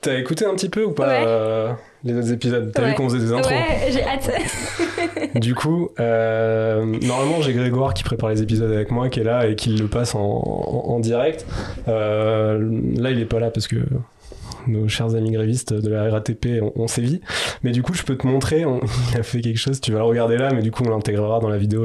[0.00, 1.24] T'as écouté un petit peu ou pas Ouais.
[1.26, 1.72] euh,
[2.04, 2.70] les autres épisodes?
[2.72, 3.52] T'as vu qu'on faisait des intros?
[3.52, 4.30] Ouais, j'ai hâte.
[5.34, 9.46] Du coup, euh, normalement, j'ai Grégoire qui prépare les épisodes avec moi, qui est là
[9.46, 11.44] et qui le passe en, en- en direct.
[11.88, 12.58] Euh,
[12.96, 13.76] là, il est pas là parce que
[14.68, 17.20] nos chers amis grévistes de la RATP ont, ont sévi.
[17.62, 18.80] Mais du coup, je peux te montrer, on-
[19.12, 21.40] il a fait quelque chose, tu vas le regarder là, mais du coup, on l'intégrera
[21.40, 21.84] dans la vidéo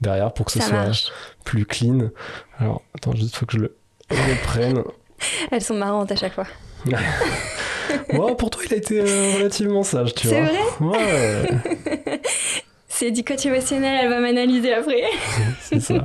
[0.00, 1.10] derrière pour que ce Ça soit marche.
[1.44, 2.10] plus clean.
[2.58, 3.76] Alors, attends, juste faut que je le
[4.10, 4.82] reprenne.
[5.50, 6.46] Elles sont marrantes à chaque fois.
[8.38, 10.36] Pour toi, il a été euh, relativement sage, tu vois.
[10.36, 12.20] C'est vrai Ouais,
[12.88, 15.02] C'est du coach émotionnel, elle va m'analyser après.
[15.60, 16.04] c'est ça.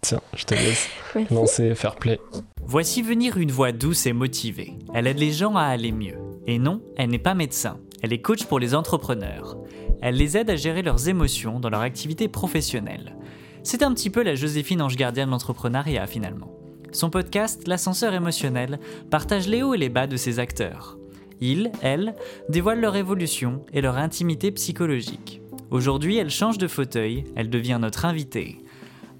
[0.00, 1.34] Tiens, je te laisse Merci.
[1.34, 2.18] lancer, fair play.
[2.66, 4.74] Voici venir une voix douce et motivée.
[4.94, 6.16] Elle aide les gens à aller mieux.
[6.46, 7.78] Et non, elle n'est pas médecin.
[8.02, 9.56] Elle est coach pour les entrepreneurs.
[10.02, 13.16] Elle les aide à gérer leurs émotions dans leur activité professionnelle.
[13.62, 16.53] C'est un petit peu la Joséphine Ange Gardien de l'entrepreneuriat finalement.
[16.94, 18.78] Son podcast, L'ascenseur émotionnel,
[19.10, 20.96] partage les hauts et les bas de ses acteurs.
[21.40, 22.14] Ils, elles,
[22.48, 25.42] dévoilent leur évolution et leur intimité psychologique.
[25.72, 28.58] Aujourd'hui, elle change de fauteuil, elle devient notre invitée.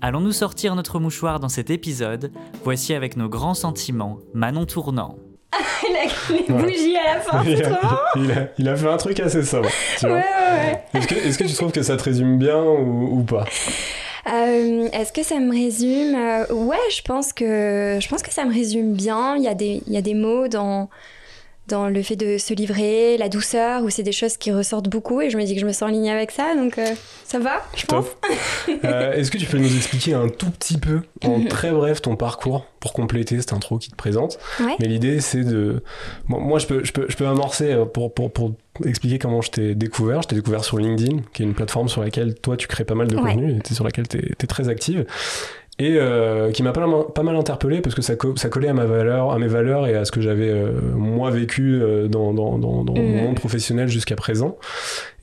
[0.00, 2.30] Allons-nous sortir notre mouchoir dans cet épisode?
[2.62, 5.18] Voici avec nos grands sentiments, Manon Tournant.
[5.92, 6.62] La- les Ouais.
[6.62, 7.98] bougies à la fin, c'est il, trop a, marrant.
[8.16, 9.68] il a- il a fait un truc assez sobre.
[9.98, 10.18] tu Ouais, vois.
[10.20, 11.00] ouais, ouais.
[11.26, 13.44] Est-ce que, tu trouves que ça te résume bien ou, ou pas?
[14.26, 18.44] Euh, Est-ce que ça me résume Euh, Ouais, je pense que je pense que ça
[18.44, 19.36] me résume bien.
[19.36, 20.88] Il y a des il y a des mots dans
[21.68, 25.20] dans le fait de se livrer, la douceur, où c'est des choses qui ressortent beaucoup
[25.22, 26.86] et je me dis que je me sens en ligne avec ça, donc euh,
[27.24, 28.06] ça va, je pense.
[28.84, 32.16] Euh, Est-ce que tu peux nous expliquer un tout petit peu, en très bref, ton
[32.16, 34.38] parcours pour compléter cette intro qui te présente?
[34.60, 34.74] Ouais.
[34.80, 35.82] Mais l'idée, c'est de.
[36.28, 39.42] Bon, moi, je peux, je, peux, je peux amorcer euh, pour, pour, pour expliquer comment
[39.42, 40.22] je t'ai découvert.
[40.22, 42.94] Je t'ai découvert sur LinkedIn, qui est une plateforme sur laquelle toi, tu crées pas
[42.94, 43.32] mal de Ouais.
[43.32, 45.04] contenu, et sur laquelle tu es, très active.
[45.80, 48.68] Et euh, qui m'a pas, mal- pas mal interpellé parce que ça, co- ça collait
[48.68, 52.06] à, ma valeur, à mes valeurs et à ce que j'avais euh, moi vécu euh,
[52.06, 53.22] dans, dans, dans, dans mon Mhm.
[53.24, 54.56] monde professionnel jusqu'à présent.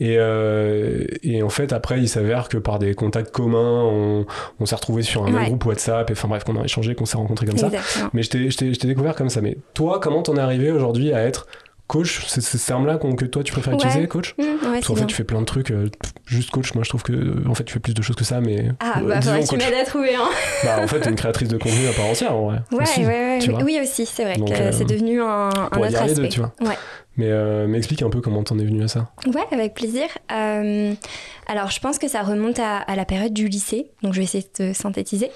[0.01, 4.25] Et, euh, et en fait, après, il s'avère que par des contacts communs, on,
[4.59, 5.45] on s'est retrouvé sur un même Ouais.
[5.47, 7.69] groupe WhatsApp, et enfin bref, qu'on a échangé, qu'on s'est rencontrés comme ça.
[8.13, 9.39] Mais je t'ai découvert comme ça.
[9.39, 11.47] Mais toi, comment t'en es arrivé aujourd'hui à être
[11.91, 13.79] coach C'est ce terme-là que toi tu préfères Ouais.
[13.79, 15.71] utiliser, coach Mmh, ouais, Parce c'est qu'en fait, tu fais plein de trucs.
[15.71, 15.89] euh,
[16.25, 18.39] juste coach, moi je trouve que en fait tu fais plus de choses que ça,
[18.39, 18.69] mais.
[18.79, 20.29] Ah, euh, bah, disons tu m'aides à trouver un.
[20.63, 22.59] Bah, en fait, t'es une créatrice de contenu à part entière, en vrai.
[22.71, 23.05] Ouais, Aussi.
[23.05, 26.13] ouais, oui, aussi, c'est vrai Donc, que euh, c'est devenu un, un autre les aspect.
[26.13, 26.53] deux, tu vois.
[26.61, 26.77] Ouais.
[27.17, 29.09] Mais, euh, mais explique un peu comment t'en es venu à ça.
[29.27, 30.05] Ouais, avec plaisir.
[30.31, 30.93] Euh,
[31.47, 34.23] alors, je pense que ça remonte à, à la période du lycée, donc je vais
[34.23, 35.29] essayer de synthétiser,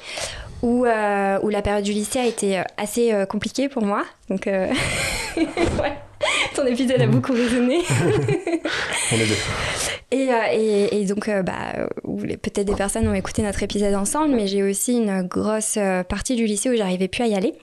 [0.62, 4.04] où, euh, où la période du lycée a été assez compliquée pour moi.
[4.30, 4.46] Donc,
[5.38, 5.94] ouais,
[6.56, 7.81] ton épisode a beaucoup résonné.
[9.12, 9.36] On est deux.
[10.12, 14.36] Et, euh, et, et donc, euh, bah, peut-être des personnes ont écouté notre épisode ensemble,
[14.36, 17.53] mais j'ai aussi une grosse euh, partie du lycée où j'arrivais plus à y aller.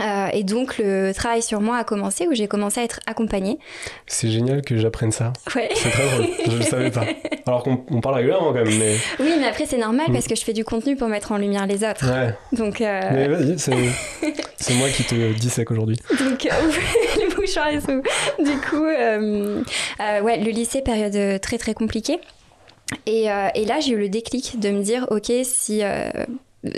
[0.00, 3.58] Euh, et donc, le travail sur moi a commencé, où j'ai commencé à être accompagnée.
[4.06, 5.34] C'est génial que j'apprenne ça.
[5.54, 5.68] Ouais.
[5.74, 6.26] C'est très drôle.
[6.50, 7.04] Je le savais pas.
[7.46, 8.96] Alors qu'on on parle régulièrement quand même, mais.
[9.20, 10.12] Oui, mais après, c'est normal Mm.
[10.14, 12.06] parce que je fais du contenu pour mettre en lumière les autres.
[12.10, 12.34] Ouais.
[12.56, 15.98] Donc, euh, Mais vas-y, c'est moi qui te dissèque aujourd'hui.
[16.18, 18.02] donc euh, mouchoirs et tout.
[18.44, 19.62] Du coup, euh,
[20.00, 22.18] euh, ouais, le lycée, période euh, très très compliquée.
[23.06, 25.82] Et, euh, et là, j'ai eu le déclic de me dire, ok, si,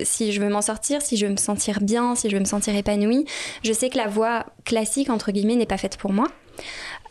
[0.05, 2.45] si je veux m'en sortir, si je veux me sentir bien, si je veux me
[2.47, 3.25] sentir épanouie,
[3.65, 6.27] je sais que la voie classique, entre guillemets, n'est pas faite pour moi.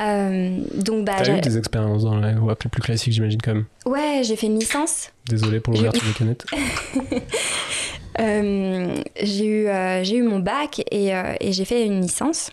[0.01, 3.53] Euh, donc, bah, T'as j'ai- eu des expériences dans la voie plus classique, j'imagine quand
[3.55, 3.65] même.
[3.85, 5.11] ouais, j'ai fait une licence.
[5.27, 6.45] Désolé pour Je- l'ouverture des canettes.
[8.19, 11.07] Euh, j'ai eu, euh, eu mon bac et,
[11.39, 12.51] et j'ai fait une licence.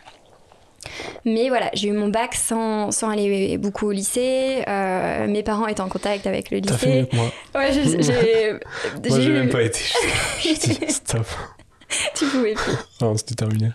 [1.24, 4.62] Mais voilà, j'ai eu mon bac sans, sans aller beaucoup au lycée.
[4.66, 7.08] euh, mes parents étaient en contact avec le T'as fait mieux lycée.
[7.10, 7.32] que moi.
[7.54, 8.52] Ouais, j'ai,
[9.10, 9.80] Moi, j'ai même pas été.
[10.88, 11.26] Stop.
[12.14, 12.72] Tu pouvais plus.
[13.00, 13.70] Non, c'était terminé.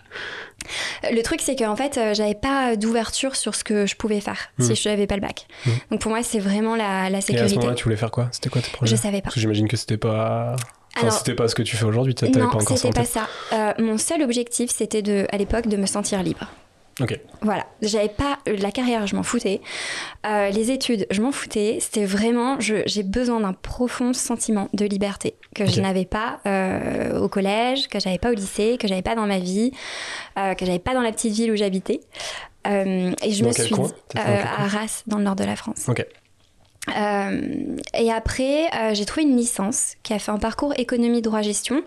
[1.12, 4.48] Le truc, c'est qu'en fait, euh, j'avais pas d'ouverture sur ce que je pouvais faire
[4.58, 4.64] Hmm.
[4.64, 5.46] si je n'avais pas le bac.
[5.64, 5.70] Hmm.
[5.92, 7.54] Donc pour moi, c'est vraiment la, la Et à ce sécurité.
[7.56, 8.28] moment-là, tu voulais faire quoi?
[8.32, 9.24] C'était quoi tes Je projets savais pas.
[9.24, 10.56] Parce que j'imagine que c'était pas.
[10.96, 12.76] Enfin, Alors- c'était pas ce que tu fais aujourd'hui, t'a- t'avais Non, pas encore en
[12.76, 13.28] c'était pas ça.
[13.52, 16.48] Euh, mon seul objectif, c'était de, à l'époque de me sentir libre.
[16.98, 17.20] Ok.
[17.42, 19.60] Voilà, j'avais pas la carrière, je m'en foutais.
[20.26, 21.76] Euh, les études, je m'en foutais.
[21.80, 27.28] C'était vraiment, j'ai besoin d'un profond sentiment de liberté que je n'avais pas euh, au
[27.28, 29.72] collège, que j'avais pas au lycée, que j'avais pas dans ma vie,
[30.38, 32.00] euh, que j'avais pas dans la petite ville où j'habitais.
[32.66, 33.90] Euh, et je Dans me quel suis coin?
[34.16, 35.84] euh, à Arras, dans le nord de la France.
[35.88, 36.04] Ok.
[36.96, 41.42] Euh, et après, euh, j'ai trouvé une licence qui a fait un parcours économie droit
[41.42, 41.82] gestion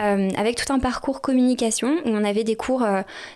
[0.00, 2.86] euh, avec tout un parcours communication où on avait des cours,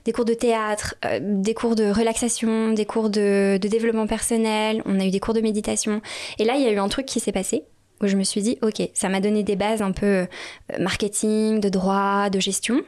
[0.04, 5.00] des cours de théâtre, des cours de relaxation, des cours de, de développement personnel, on
[5.00, 6.00] a eu des cours de méditation.
[6.38, 7.64] Et là, il y a eu un truc qui s'est passé.
[8.02, 10.26] où je me suis dit, ok, ça m'a donné des bases un peu
[10.78, 12.82] marketing, de droit, de gestion,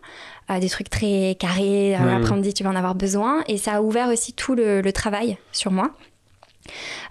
[0.60, 1.96] des trucs très carrés.
[1.98, 2.08] Mhm.
[2.08, 3.42] Après, on me dit, tu vas en avoir besoin.
[3.48, 5.90] Et ça a ouvert aussi tout le, le travail sur moi.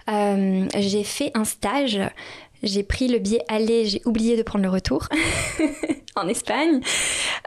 [0.08, 2.00] Euh, j'ai fait un stage.
[2.62, 5.08] J'ai pris le billet aller, j'ai oublié de prendre le retour
[6.16, 6.80] en Espagne.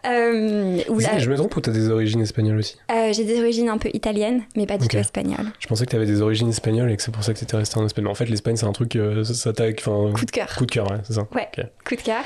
[0.05, 2.77] Euh, où là, Je me trompe ou t'as des origines espagnoles aussi?
[2.91, 5.51] Euh, j'ai des origines un peu italiennes, mais pas du tout espagnoles.
[5.59, 7.77] Je pensais que t'avais des origines espagnoles et que c'est pour ça que t'étais resté
[7.79, 8.03] en Espagne.
[8.03, 9.65] Mais en fait, l'Espagne, c'est un truc, euh, ça, t'a.
[9.69, 10.55] Enfin, Coup de cœur.
[10.57, 11.27] coup de cœur, ouais, c'est ça.
[11.33, 11.65] Ouais, Ok.
[11.87, 12.23] coup de cœur.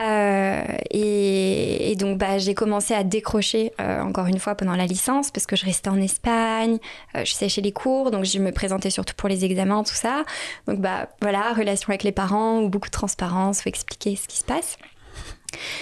[0.00, 5.30] Euh, et, et donc, bah, j'ai commencé à décrocher, encore une fois, pendant la licence,
[5.30, 6.78] parce que je restais en Espagne,
[7.14, 10.24] je séchais les cours, donc je me présentais surtout pour les examens, tout ça.
[10.68, 14.38] Donc, bah, voilà, relation avec les parents, ou beaucoup de transparence, faut expliquer ce qui
[14.38, 14.76] se passe.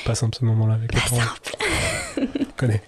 [0.04, 1.20] Pas simple ce moment-là avec les Pas parents.
[1.22, 2.28] simple.
[2.56, 2.82] Connais.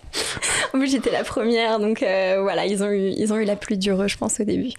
[0.74, 3.56] En plus, j'étais la première, donc euh, voilà, ils ont, eu, ils ont eu la
[3.56, 4.70] plus dure, je pense, au début.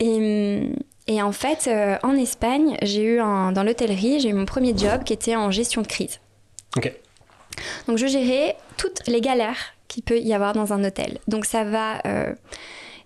[0.00, 0.68] Et,
[1.06, 4.76] et en fait, euh, en Espagne, j'ai eu un, dans l'hôtellerie, j'ai eu mon premier
[4.76, 6.18] job qui était en gestion de crise.
[6.76, 6.92] Ok.
[7.86, 11.18] Donc, je gérais toutes les galères qu'il peut y avoir dans un hôtel.
[11.28, 12.32] Donc, ça va euh,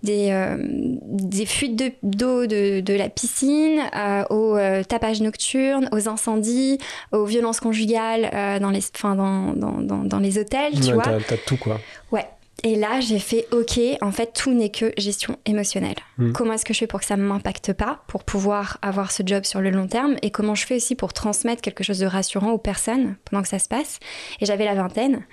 [0.02, 5.88] des, euh, des fuites de- d'eau de, de la piscine, euh, au euh, tapage nocturne,
[5.92, 6.78] aux incendies,
[7.12, 11.18] aux violences conjugales dans, les, enfin, dans, dans, dans, dans les hôtels, tu Ouais, vois.
[11.26, 11.80] t'as tout, quoi.
[12.10, 12.26] Ouais.
[12.64, 15.96] Et là, j'ai fait OK, en fait, tout n'est que gestion émotionnelle.
[16.18, 16.32] Mm.
[16.32, 19.22] Comment est-ce que je fais pour que ça ne m'impacte pas, pour pouvoir avoir ce
[19.26, 22.06] job sur le long terme Et comment je fais aussi pour transmettre quelque chose de
[22.06, 23.98] rassurant aux personnes pendant que ça se passe
[24.40, 25.24] Et j'avais la vingtaine.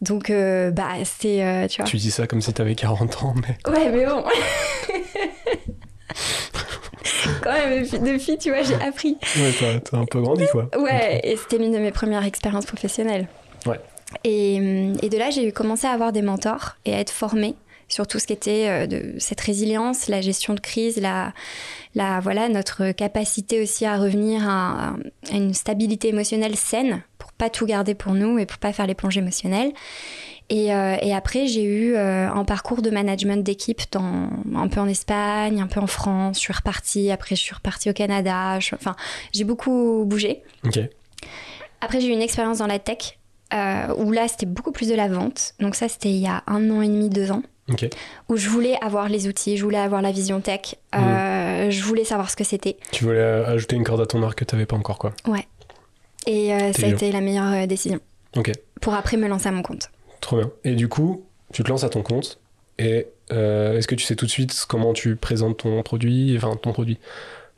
[0.00, 1.44] Donc, euh, bah, c'est.
[1.44, 1.90] euh, tu vois.
[1.90, 3.58] Tu dis ça comme si t'avais 40 ans, mais.
[3.70, 4.24] Ouais, mais bon.
[7.42, 9.18] Quand même, depuis, tu vois, j'ai appris.
[9.36, 10.68] Ouais, t'as un peu grandi, quoi.
[10.78, 13.28] Ouais, et c'était une de mes premières expériences professionnelles.
[13.66, 13.78] Ouais.
[14.24, 17.54] Et, hum, et de là, j'ai commencé à avoir des mentors et à être formée
[17.90, 21.32] sur tout ce qui était euh, de cette résilience, la gestion de crise, la,
[21.94, 24.94] la, voilà, notre capacité aussi à revenir à,
[25.32, 28.86] à une stabilité émotionnelle saine pour pas tout garder pour nous et pour pas faire
[28.86, 29.72] l'éponge émotionnelle.
[30.50, 34.80] Et, euh, et après, j'ai eu euh, un parcours de management d'équipe dans, un peu
[34.80, 36.36] en Espagne, un peu en France.
[36.36, 37.10] Je suis repartie.
[37.10, 38.58] Après, je suis repartie au Canada.
[38.58, 38.96] Je- enfin,
[39.32, 40.42] j'ai beaucoup bougé.
[40.64, 40.78] Ok.
[41.82, 43.18] Après, j'ai eu une expérience dans la tech
[43.54, 45.54] euh, où là, c'était beaucoup plus de la vente.
[45.60, 47.42] Donc ça, c'était il y a un an et demi, deux ans,
[48.28, 52.04] où je voulais avoir les outils, je voulais avoir la vision tech, euh, je voulais
[52.04, 52.76] savoir ce que c'était.
[52.92, 55.12] Tu voulais euh, ajouter une corde à ton arc que t'avais pas encore, quoi.
[56.26, 58.00] Et euh, ça a été la meilleure décision
[58.36, 58.52] Ok.
[58.80, 59.90] pour après me lancer à mon compte.
[60.20, 60.50] Trop bien.
[60.64, 62.40] Et du coup, tu te lances à ton compte.
[62.78, 66.72] Et est-ce que tu sais tout de suite comment tu présentes ton produit Enfin, ton
[66.72, 66.98] produit?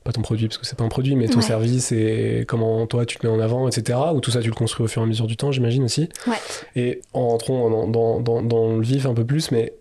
[0.04, 1.42] Pas ton produit, parce que c'est pas un produit, mais ton Ouais.
[1.42, 3.98] service et comment toi tu te mets en avant, etc.
[4.14, 6.08] Ou tout ça, tu le construis au fur et à mesure du temps, j'imagine aussi.
[6.26, 6.36] Ouais.
[6.74, 9.74] Et en rentrant dans, dans, dans, dans le vif un peu plus, mais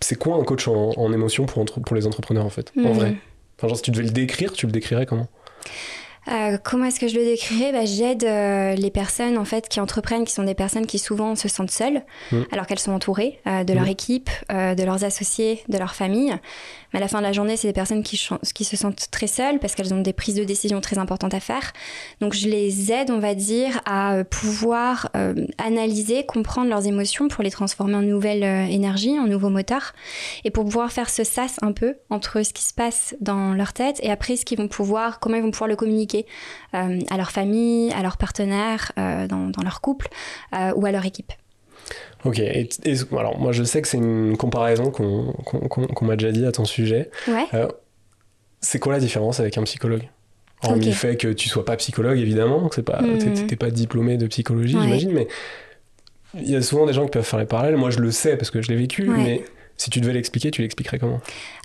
[0.00, 2.72] c'est quoi un coach en, en émotion pour, entre- pour les entrepreneurs, en fait?
[2.76, 2.92] En Mhm.
[2.92, 3.16] vrai
[3.56, 5.28] Enfin, genre, si tu devais le décrire, tu le décrirais comment?
[6.30, 7.72] Euh, comment est-ce que je le décrirais?
[7.72, 11.34] Bah, J'aide euh, les personnes en fait qui entreprennent, qui sont des personnes qui souvent
[11.34, 12.42] se sentent seules, Mm.
[12.52, 13.88] alors qu'elles sont entourées euh, de leur Mm.
[13.88, 16.32] équipe, de leurs associés, de leur famille.
[16.92, 19.58] Mais à la fin de la journée, c'est des personnes qui, se sentent très seules
[19.58, 21.72] parce qu'elles ont des prises de décision très importantes à faire.
[22.20, 25.08] Donc je les aide, on va dire, à pouvoir
[25.58, 29.94] analyser, comprendre leurs émotions pour les transformer en nouvelle énergie, en nouveau moteur,
[30.44, 33.72] et pour pouvoir faire ce sas un peu entre ce qui se passe dans leur
[33.72, 36.11] tête et après ce qu'ils vont pouvoir, comment ils vont pouvoir le communiquer
[36.74, 40.08] euh, à leur famille, à leurs partenaires, euh, dans, dans leur couple
[40.54, 41.32] euh, ou à leur équipe.
[42.24, 46.46] Ok, et, et- alors moi je sais que c'est une comparaison qu'on m'a déjà dit
[46.46, 47.10] à ton sujet.
[47.28, 47.46] Ouais.
[48.60, 50.08] C'est quoi la différence avec un psychologue?
[50.62, 50.86] Hormis Ok.
[50.86, 53.18] le fait que tu sois pas psychologue, évidemment, que pas, Mhm.
[53.18, 54.82] t'es- t'es pas diplômé de psychologie, Ouais.
[54.84, 55.26] j'imagine, mais
[56.34, 57.76] il y a souvent des gens qui peuvent faire les parallèles.
[57.76, 59.16] Moi, je le sais parce que je l'ai vécu, Ouais.
[59.16, 59.44] mais
[59.76, 61.20] si tu devais l'expliquer, tu l'expliquerais comment?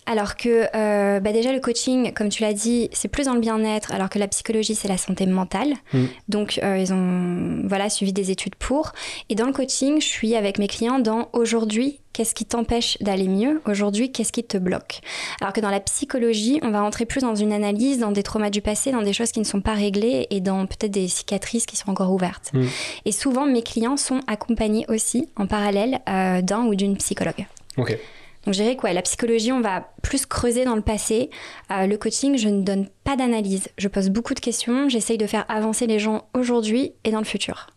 [0.10, 3.42] Alors que euh, bah déjà le coaching, comme tu l'as dit, c'est plus dans le
[3.42, 5.74] bien-être, alors que la psychologie c'est la santé mentale.
[5.94, 6.06] Mm.
[6.30, 8.94] Donc euh, ils ont voilà suivi des études pour.
[9.28, 12.00] Et dans le coaching, je suis avec mes clients dans aujourd'hui.
[12.14, 13.62] Qu'est-ce qui t'empêche d'aller mieux?
[13.66, 15.02] Aujourd'hui, qu'est-ce qui te bloque?
[15.42, 18.50] Alors que dans la psychologie, on va rentrer plus dans une analyse, dans des traumas
[18.50, 21.66] du passé, dans des choses qui ne sont pas réglées et dans peut-être des cicatrices
[21.66, 22.52] qui sont encore ouvertes.
[22.54, 22.66] Mm.
[23.06, 27.46] Et souvent, mes clients sont accompagnés aussi en parallèle euh, d'un ou d'une psychologue.
[27.76, 28.00] Ok.
[28.48, 31.30] Donc je dirais que ouais, la psychologie, on va plus creuser dans le passé.
[31.70, 33.68] Euh, le coaching, je ne donne pas d'analyse.
[33.77, 34.88] Je pose beaucoup de questions.
[34.88, 37.68] J'essaye de faire avancer les gens aujourd'hui et dans le futur.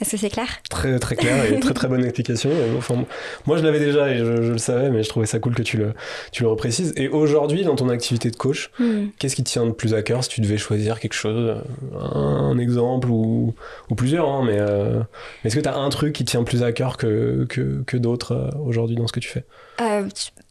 [0.00, 2.50] Est-ce que c'est clair Très très clair et très très bonne explication.
[2.76, 3.04] Enfin,
[3.46, 5.62] moi je l'avais déjà et je, je le savais, mais je trouvais ça cool que
[5.62, 5.92] tu le,
[6.32, 6.92] tu le reprécises.
[6.96, 9.06] Et aujourd'hui, dans ton activité de coach, Hmm.
[9.18, 11.56] qu'est-ce qui te tient de plus à cœur si tu devais choisir quelque chose,
[11.94, 13.54] un exemple ou,
[13.90, 15.00] ou plusieurs, hein, mais euh,
[15.44, 17.96] est-ce que tu as un truc qui te tient plus à cœur que, que, que
[17.96, 19.44] d'autres euh, aujourd'hui dans ce que tu fais?
[19.80, 20.08] Euh,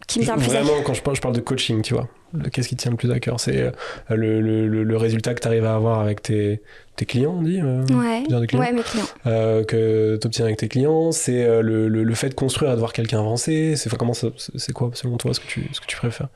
[0.07, 2.07] Qui me tient plus à Vraiment, quand je parle, je parle de coaching, tu vois.
[2.51, 3.39] Qu'est-ce qui te tient le plus à cœur?
[3.39, 3.71] C'est euh,
[4.09, 6.61] le, le, le, résultat que tu arrives à avoir avec tes,
[6.95, 9.05] tes clients, on dit euh, Ouais, clients, ouais, mes clients.
[9.27, 11.11] Euh, que tu obtiens avec tes clients.
[11.11, 13.75] C'est euh, le, le, fait de construire et de voir quelqu'un avancer.
[13.75, 16.29] C'est comment c'est quoi, selon toi, ce que tu, ce que tu préfères?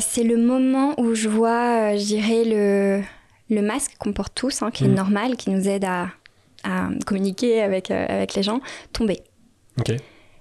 [0.00, 3.02] C'est le moment où je vois, je dirais, le,
[3.54, 4.94] le masque qu'on porte tous, hein, qui est mm.
[4.94, 6.08] normal, qui nous aide à,
[6.64, 8.60] à communiquer avec, avec les gens,
[8.92, 9.20] tomber.
[9.78, 9.96] Ok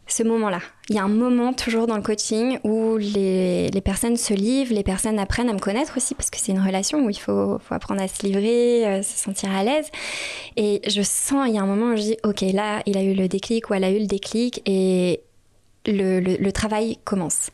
[0.07, 0.59] ce moment-là.
[0.89, 4.73] Il y a un moment toujours dans le coaching où les, les, personnes se livrent,
[4.73, 7.57] les personnes apprennent à me connaître aussi, parce que c'est une relation où il faut,
[7.59, 9.89] faut apprendre à se livrer, euh, se sentir à l'aise.
[10.57, 13.03] Et je sens, il y a un moment où je dis, ok, là, il a
[13.03, 15.21] eu le déclic ou elle a eu le déclic, et
[15.87, 17.49] le, le, travail commence.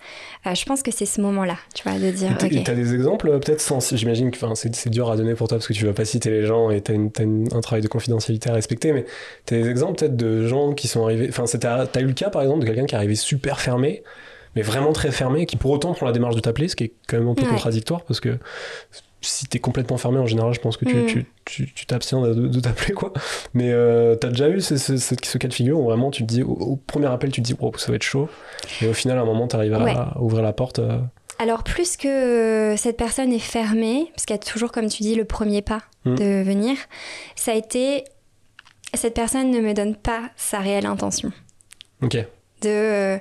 [0.45, 2.37] Euh, je pense que c'est ce moment-là, tu vois, de dire.
[2.37, 3.95] Tu as des exemples, euh, peut-être sans.
[3.95, 6.45] J'imagine que c'est dur à donner pour toi parce que tu vas pas citer les
[6.45, 9.05] gens et tu as, un travail de confidentialité à respecter, mais
[9.45, 11.27] tu as des exemples peut-être de gens qui sont arrivés.
[11.29, 14.03] Enfin, tu as, eu le cas par exemple de quelqu'un qui est arrivé super fermé,
[14.55, 16.93] mais vraiment très fermé, qui pour autant prend la démarche de t'appeler, ce qui est
[17.07, 18.37] quand même un peu contradictoire parce que
[19.21, 21.23] si t'es complètement fermé en général, je pense que tu mm.
[21.45, 23.13] tu, t'abstiens de, t'appeler quoi.
[23.53, 26.43] Mais euh, t'as déjà eu ce, ce, cas de figure où vraiment tu te dis
[26.43, 28.29] au, premier appel tu te dis oh, ça va être chaud
[28.81, 30.79] et au final à un moment t'arrives à, ouvrir la porte.
[30.79, 30.99] Euh.
[31.39, 35.15] Alors plus que cette personne est fermée, parce qu'il y a toujours comme tu dis
[35.15, 36.15] le premier pas mm.
[36.15, 36.77] de venir,
[37.35, 38.05] ça a été
[38.93, 41.31] cette personne ne me donne pas sa réelle intention.
[42.01, 42.15] Ok.
[42.61, 43.17] De euh,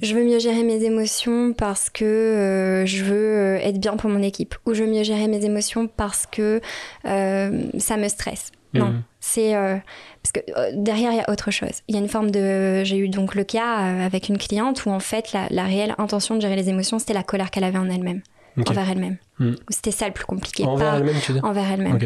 [0.00, 4.10] je veux mieux gérer mes émotions parce que euh, je veux euh, être bien pour
[4.10, 6.60] mon équipe ou je veux mieux gérer mes émotions parce que
[7.04, 8.52] euh, ça me stresse.
[8.74, 9.02] Non, mhm.
[9.20, 10.40] c'est parce que
[10.74, 11.82] derrière il y a autre chose.
[11.88, 12.82] Il y a une forme de.
[12.84, 13.66] J'ai eu donc le cas
[14.02, 17.22] avec une cliente où en fait la, réelle intention de gérer les émotions c'était la
[17.22, 18.22] colère qu'elle avait en elle-même,
[18.66, 19.18] envers elle-même.
[19.40, 19.56] Mhm.
[19.68, 20.64] C'était ça le plus compliqué.
[20.64, 21.98] Envers elle-même, tu dis Envers elle-même.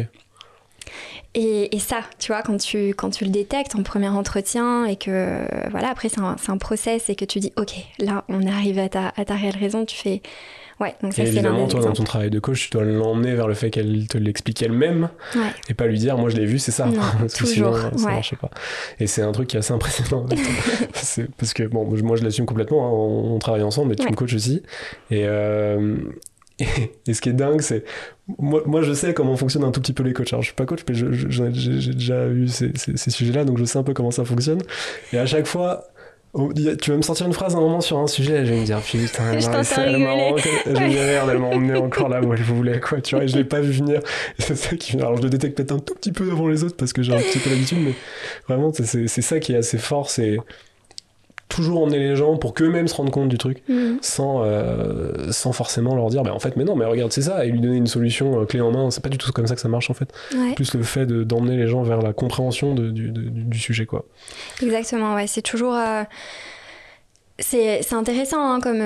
[1.33, 5.69] Et, ça, tu vois, quand tu, quand tu le détectes en premier entretien et que,
[5.69, 8.89] voilà, après c'est un, un, process et que tu dis, ok, là, on arrive à
[8.89, 10.23] ta, à ta réelle raison, tu fais,
[10.79, 13.47] ouais, donc ça c'est évidemment, toi, dans ton travail de coach, tu dois l'emmener vers
[13.47, 15.09] le fait qu'elle te l'explique elle-même
[15.69, 16.89] et pas lui dire, moi je l'ai vu, c'est ça.
[17.19, 18.49] parce que sinon, ça marche pas.
[18.99, 20.25] Et c'est un truc qui est assez impressionnant.
[21.37, 24.33] parce que, bon, moi je l'assume complètement, hein, on, travaille ensemble, mais tu me coaches
[24.33, 24.63] aussi.
[25.11, 25.97] Et, euh,
[26.59, 27.83] et, ce qui est dingue, c'est.
[28.39, 30.33] Moi, moi, je sais comment fonctionne un tout petit peu les coachs.
[30.33, 33.77] Alors, je suis pas coach, mais j'ai déjà eu ces, ces, sujets-là, donc je sais
[33.77, 34.61] un peu comment ça fonctionne.
[35.13, 35.87] Et à chaque fois,
[36.81, 38.59] tu vas me sortir une phrase à un moment sur un sujet, et je vais
[38.59, 42.79] me dire putain, elle je vais merde, elle m'a emmené encore là où elle voulait,
[42.79, 44.01] quoi, tu vois, et je l'ai pas vu venir.
[44.39, 46.75] C'est ça qui Alors, je le détecte peut-être un tout petit peu devant les autres
[46.75, 47.93] parce que j'ai un petit peu l'habitude, mais
[48.47, 50.37] vraiment, c'est ça qui est assez fort, c'est
[51.49, 53.97] toujours emmener les gens pour qu'eux-mêmes se rendent compte du truc mm.
[54.01, 57.45] sans, euh, sans forcément leur dire bah, en fait mais non mais regarde c'est ça
[57.45, 59.55] et lui donner une solution euh, clé en main c'est pas du tout comme ça
[59.55, 60.13] que ça marche en fait
[60.55, 64.05] plus le fait d'emmener les gens vers la compréhension de, du, du, sujet quoi
[64.61, 66.03] exactement ouais c'est toujours euh,
[67.39, 68.83] c'est intéressant hein, comme,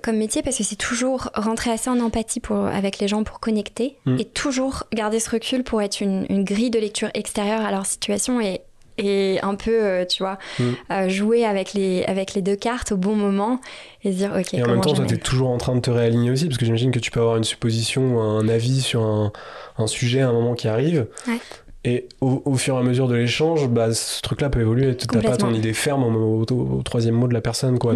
[0.00, 3.38] comme métier parce que c'est toujours rentrer assez en empathie pour, avec les gens pour
[3.38, 4.16] connecter mm.
[4.18, 7.84] et toujours garder ce recul pour être une, une grille de lecture extérieure à leur
[7.84, 8.62] situation et
[9.04, 11.08] et un peu, euh, tu vois, mm.
[11.08, 13.60] jouer avec les, avec les deux cartes au bon moment
[14.04, 14.54] et se dire, ok.
[14.54, 16.58] Et en même temps, toi, tu es toujours en train de te réaligner aussi, parce
[16.58, 19.32] que j'imagine que tu peux avoir une supposition, un avis sur un,
[19.78, 21.06] un sujet à un moment qui arrive.
[21.26, 21.38] Ouais.
[21.84, 24.96] Et au, fur et à mesure de l'échange, bah, ce truc-là peut évoluer.
[24.96, 27.80] Tu n'as pas ton idée ferme au, troisième mot de la personne.
[27.80, 27.94] Quoi.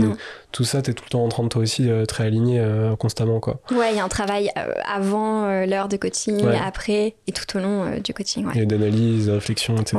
[0.50, 2.58] tout ça, tu es tout le temps en train de toi aussi euh, te réaligner
[2.58, 3.38] euh, constamment.
[3.38, 3.60] Quoi.
[3.70, 7.60] Ouais, il y a un travail euh, avant l'heure de coaching, après et tout au
[7.60, 8.46] long du coaching.
[8.46, 8.62] Ouais.
[8.62, 9.98] Et d'analyse, de réflexion, etc.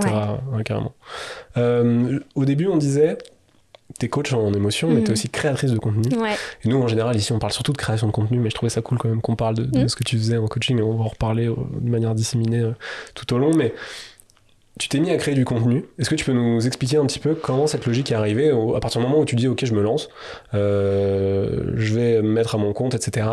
[0.66, 0.94] carrément.
[1.56, 3.18] au début, on disait
[3.98, 5.14] t'es coach en émotion, mais t'es mhm.
[5.14, 6.04] aussi créatrice de contenu.
[6.64, 8.70] Et nous, en général, ici, on parle surtout de création de contenu, mais je trouvais
[8.70, 9.88] ça cool quand même qu'on parle de, mhm.
[9.88, 12.62] ce que tu faisais en coaching, et on va en reparler euh, de manière disséminée
[12.62, 12.72] euh,
[13.16, 13.54] tout au long.
[13.56, 13.74] Mais
[14.80, 15.86] tu t'es mis à créer du contenu.
[15.98, 18.80] Est-ce que tu peux nous expliquer un petit peu comment cette logique est arrivée à
[18.80, 20.10] partir du moment où tu dis, OK, je me lance,
[20.54, 23.26] euh, je vais me mettre à mon compte, etc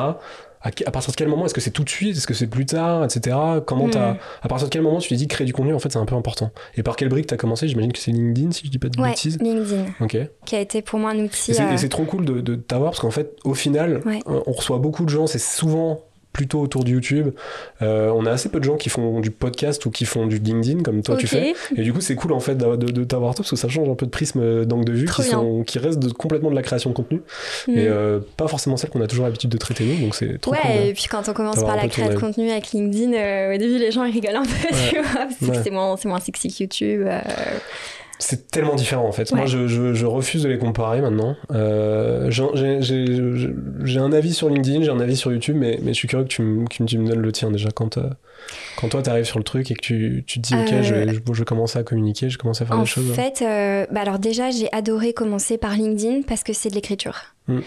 [0.64, 2.16] à, partir de quel moment Est-ce que c'est tout de suite?
[2.16, 3.04] Est-ce que c'est plus tard?
[3.04, 3.36] Etc.
[3.66, 4.16] Comment hmm.
[4.42, 6.06] à partir de quel moment tu t'es dit créer du contenu En fait, c'est un
[6.06, 6.50] peu important.
[6.76, 7.68] Et par quelle brique t'as commencé?
[7.68, 9.38] J'imagine que c'est LinkedIn, si je dis pas de ouais, bêtises.
[9.40, 9.84] LinkedIn.
[10.00, 10.16] Ok.
[10.46, 11.50] Qui a été pour moi un outil.
[11.50, 14.78] Et c'est, euh, trop cool de, de t'avoir parce qu'en fait, au final, on reçoit
[14.78, 15.26] beaucoup de gens.
[15.26, 16.00] C'est souvent
[16.34, 17.30] plutôt autour de YouTube.
[17.80, 20.38] Euh, on a assez peu de gens qui font du podcast ou qui font du
[20.38, 21.54] LinkedIn comme toi tu fais.
[21.76, 23.88] Et du coup, c'est cool en fait de, de, t'avoir toi parce que ça change
[23.88, 26.62] un peu de prisme d'angle de vue qui, sont, qui reste de, complètement de la
[26.62, 27.22] création de contenu
[27.68, 27.78] mm.
[27.78, 30.04] et euh, pas forcément celle qu'on a toujours l'habitude de traiter nous.
[30.04, 32.72] Donc c'est trop Ouais, et puis quand on commence par la création de contenu avec
[32.72, 35.70] LinkedIn, euh, au début les gens ils rigolent un peu, tu vois, parce que c'est
[35.70, 37.06] moins, moins sexy que YouTube.
[38.24, 39.32] C'est tellement différent en fait.
[39.32, 41.36] Moi, je, je, refuse de les comparer maintenant.
[41.52, 46.08] Euh, j'ai un avis sur LinkedIn, j'ai un avis sur YouTube, mais, mais je suis
[46.08, 48.08] curieux que tu, me, que tu me donnes le tien déjà quand, euh,
[48.76, 50.94] quand toi tu arrives sur le truc et que tu, tu te dis, ok, je,
[50.94, 53.10] vais, je, commencer à communiquer, je commence à faire des choses.
[53.10, 53.44] En fait,
[53.92, 57.34] bah alors déjà, j'ai adoré commencer par LinkedIn parce que c'est de l'écriture.
[57.48, 57.58] Mm.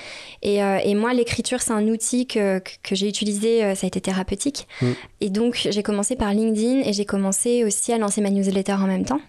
[0.41, 4.67] Et, et, moi, l'écriture, c'est un outil que, que j'ai utilisé, ça a été thérapeutique.
[4.81, 4.85] Mm.
[5.21, 8.87] Et donc, j'ai commencé par LinkedIn et j'ai commencé aussi à lancer ma newsletter en
[8.87, 9.21] même temps.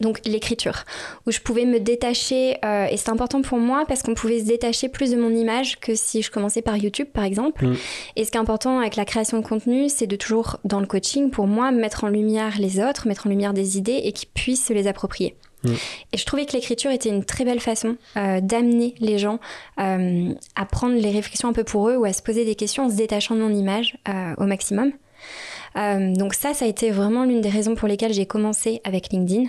[0.00, 0.84] Donc l'écriture,
[1.26, 4.44] où je pouvais me détacher, euh, et c'est important pour moi parce qu'on pouvait se
[4.44, 7.66] détacher plus de mon image que si je commençais par YouTube par exemple.
[7.66, 7.76] Mm.
[8.16, 10.86] Et ce qui est important avec la création de contenu, c'est de toujours, dans le
[10.86, 14.28] coaching, pour moi, mettre en lumière les autres, mettre en lumière des idées et qu'ils
[14.28, 15.34] puissent se les approprier.
[15.64, 15.72] Mm.
[16.12, 19.40] Et je trouvais que l'écriture était une très belle façon euh, d'amener les gens
[19.80, 22.84] euh, à prendre les réflexions un peu pour eux ou à se poser des questions
[22.84, 23.96] en se détachant de mon image
[24.38, 24.92] au maximum.
[25.76, 29.10] Euh, donc ça, ça a été vraiment l'une des raisons pour lesquelles j'ai commencé avec
[29.10, 29.44] LinkedIn,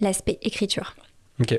[0.00, 0.94] l'aspect écriture.
[1.40, 1.58] Ok.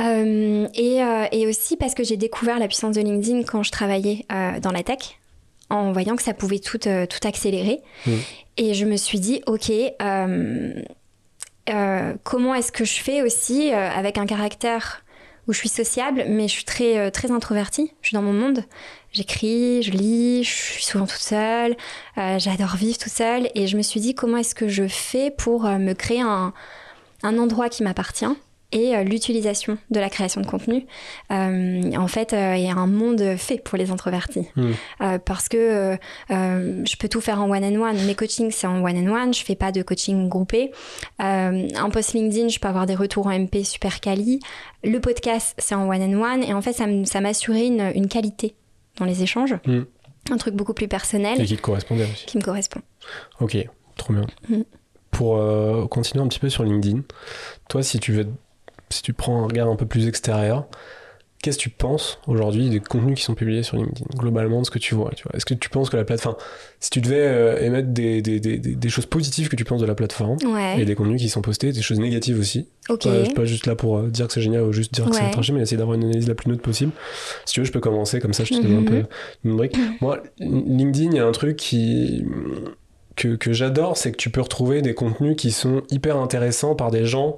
[0.00, 3.70] Euh, et, euh, et, aussi parce que j'ai découvert la puissance de LinkedIn quand je
[3.70, 4.26] travaillais
[4.62, 5.18] dans la tech,
[5.70, 7.80] en voyant que ça pouvait tout, tout accélérer.
[8.06, 8.12] Mm.
[8.58, 9.70] Et je me suis dit, ok,
[12.24, 15.04] comment est-ce que je fais aussi avec un caractère
[15.48, 18.64] où je suis sociable, mais je suis très, très introvertie, je suis dans mon monde.
[19.12, 21.76] J'écris, je lis, je suis souvent toute seule,
[22.16, 25.30] euh, j'adore vivre toute seule et je me suis dit comment est-ce que je fais
[25.30, 26.54] pour euh, me créer un,
[27.22, 28.24] un endroit qui m'appartient
[28.74, 30.86] et euh, l'utilisation de la création de contenu.
[31.28, 34.48] en fait, il y a un monde fait pour les introvertis.
[34.56, 35.18] Hmm.
[35.26, 35.98] parce que
[36.30, 38.06] je peux tout faire en one-on-one.
[38.06, 39.34] Mes coachings, c'est en one-on-one.
[39.34, 40.70] Je fais pas de coaching groupé.
[41.18, 44.40] un post LinkedIn, je peux avoir des retours en MP super quali.
[44.84, 46.42] Le podcast, c'est en one-on-one.
[46.42, 48.54] Et en fait, ça m'assurait une, une qualité
[48.98, 49.54] dans les échanges.
[49.66, 49.82] Hmm.
[50.30, 51.40] Un truc beaucoup plus personnel.
[51.40, 52.26] Et qui te correspondait aussi.
[52.26, 52.80] Qui me correspond.
[53.40, 53.56] Ok,
[53.96, 54.26] trop bien.
[54.48, 54.62] Hmm.
[55.10, 57.02] Pour euh, continuer un petit peu sur LinkedIn,
[57.68, 58.28] toi, si tu veux,
[58.88, 60.66] si tu prends un regard un peu plus extérieur,
[61.42, 64.70] Qu'est-ce que tu penses aujourd'hui des contenus qui sont publiés sur LinkedIn Globalement, de ce
[64.70, 65.32] que tu vois, tu vois?
[65.34, 66.36] Est-ce que tu penses que la plateforme.
[66.78, 69.86] Si tu devais euh, émettre des, des, des, des, choses positives que tu penses de
[69.86, 70.38] la plateforme,
[70.78, 72.68] et des contenus qui sont postés, des choses négatives aussi.
[72.88, 73.08] Ok.
[73.08, 75.16] je suis pas juste là pour euh, dire que c'est génial ou juste dire que
[75.16, 76.92] c'est traché, mais essayer d'avoir une analyse la plus neutre possible.
[77.44, 78.84] Si tu veux, je peux commencer comme ça, je te donne un mhm.
[78.84, 79.04] peu
[79.44, 79.76] une brique.
[80.00, 82.24] Moi, LinkedIn, il y a un truc qui.
[83.16, 86.92] que, que j'adore, c'est que tu peux retrouver des contenus qui sont hyper intéressants par
[86.92, 87.36] des gens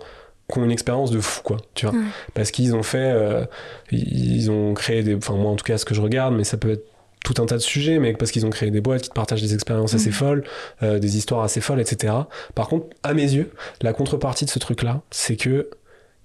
[0.51, 1.95] qui ont une expérience de fou quoi tu vois.
[2.35, 3.45] Parce qu'ils ont fait euh,
[3.91, 6.57] ils ont créé des enfin moi en tout cas ce que je regarde mais ça
[6.57, 6.87] peut être
[7.25, 9.41] tout un tas de sujets mais parce qu'ils ont créé des boîtes qui te partagent
[9.41, 10.45] des expériences assez folles
[10.83, 12.13] euh, des histoires assez folles etc
[12.55, 15.71] par contre à mes yeux la contrepartie de ce truc là c'est que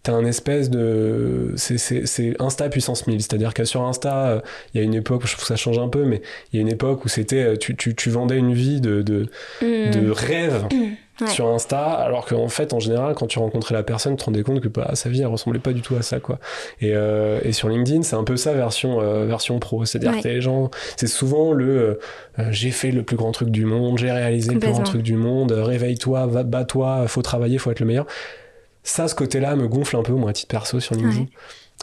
[0.03, 4.41] t'as un espèce de c'est Insta puissance 1000 c'est à dire que sur Insta euh,
[4.73, 6.59] il y a une époque je trouve que ça change un peu mais il y
[6.59, 9.29] a une époque où c'était tu, tu, tu, vendais une vie de de,
[9.61, 9.91] mm.
[9.91, 10.67] de rêve
[11.27, 14.43] sur Insta, alors qu'en fait, en général, quand tu rencontrais la personne, tu te rendais
[14.43, 16.39] compte que bah, sa vie, elle ressemblait pas du tout à ça, quoi.
[16.81, 19.85] Et, euh, et sur LinkedIn, c'est un peu ça version, euh, version pro.
[19.85, 21.99] C'est-à-dire que les gens, c'est souvent le
[22.39, 25.01] euh, j'ai fait le plus grand truc du monde, j'ai réalisé le plus grand truc
[25.01, 28.05] du monde, réveille-toi, bats-toi, faut travailler, faut être le meilleur.
[28.83, 31.25] Ça, ce côté-là me gonfle un peu, moi, à titre perso sur LinkedIn.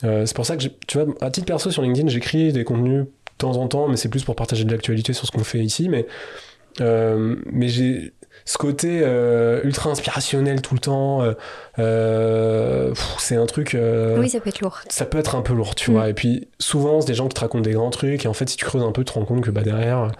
[0.02, 3.08] c'est pour ça que, tu vois, à titre perso sur LinkedIn, j'écris des contenus de
[3.38, 5.90] temps en temps, mais c'est plus pour partager de l'actualité sur ce qu'on fait ici.
[5.90, 6.06] Mais,
[6.80, 8.12] mais j'ai
[8.44, 11.32] ce côté euh, ultra inspirationnel tout le temps, euh,
[11.78, 13.76] euh, c'est un truc.
[14.18, 14.80] oui, ça peut être lourd.
[14.88, 16.06] Ça peut être un peu lourd, tu vois.
[16.06, 16.10] Mm.
[16.10, 18.48] Et puis souvent, c'est des gens qui te racontent des grands trucs, et en fait,
[18.48, 20.12] si tu creuses un peu, tu te rends compte que bah, derrière.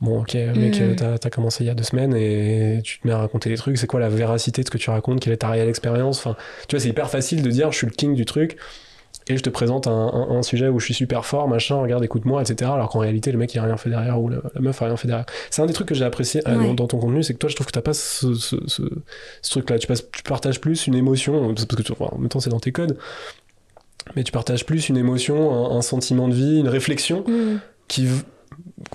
[0.00, 0.96] Bon, ok, mec, mm.
[0.96, 3.56] t'as as commencé il y a deux semaines et tu te mets à raconter des
[3.56, 3.78] trucs.
[3.78, 5.20] C'est quoi la véracité de ce que tu racontes?
[5.20, 6.18] Quelle est ta réelle expérience?
[6.18, 6.36] Enfin,
[6.68, 8.58] tu vois, c'est hyper facile de dire je suis le king du truc
[9.26, 12.70] et je te présente un, sujet où je suis super fort, machin, regarde, écoute-moi, etc.
[12.74, 14.96] Alors qu'en réalité, le mec, il a rien fait derrière ou la, meuf a rien
[14.96, 15.24] fait derrière.
[15.50, 17.54] C'est un des trucs que j'ai apprécié euh, dans, ton contenu, c'est que toi, je
[17.54, 19.78] trouve que t'as pas ce, ce, ce, truc-là.
[19.78, 22.72] Tu, tu partages plus une émotion, parce que tu, en même temps, c'est dans tes
[22.72, 22.98] codes,
[24.14, 27.60] mais tu partages plus une émotion, un, sentiment de vie, une réflexion mm.
[27.88, 28.08] qui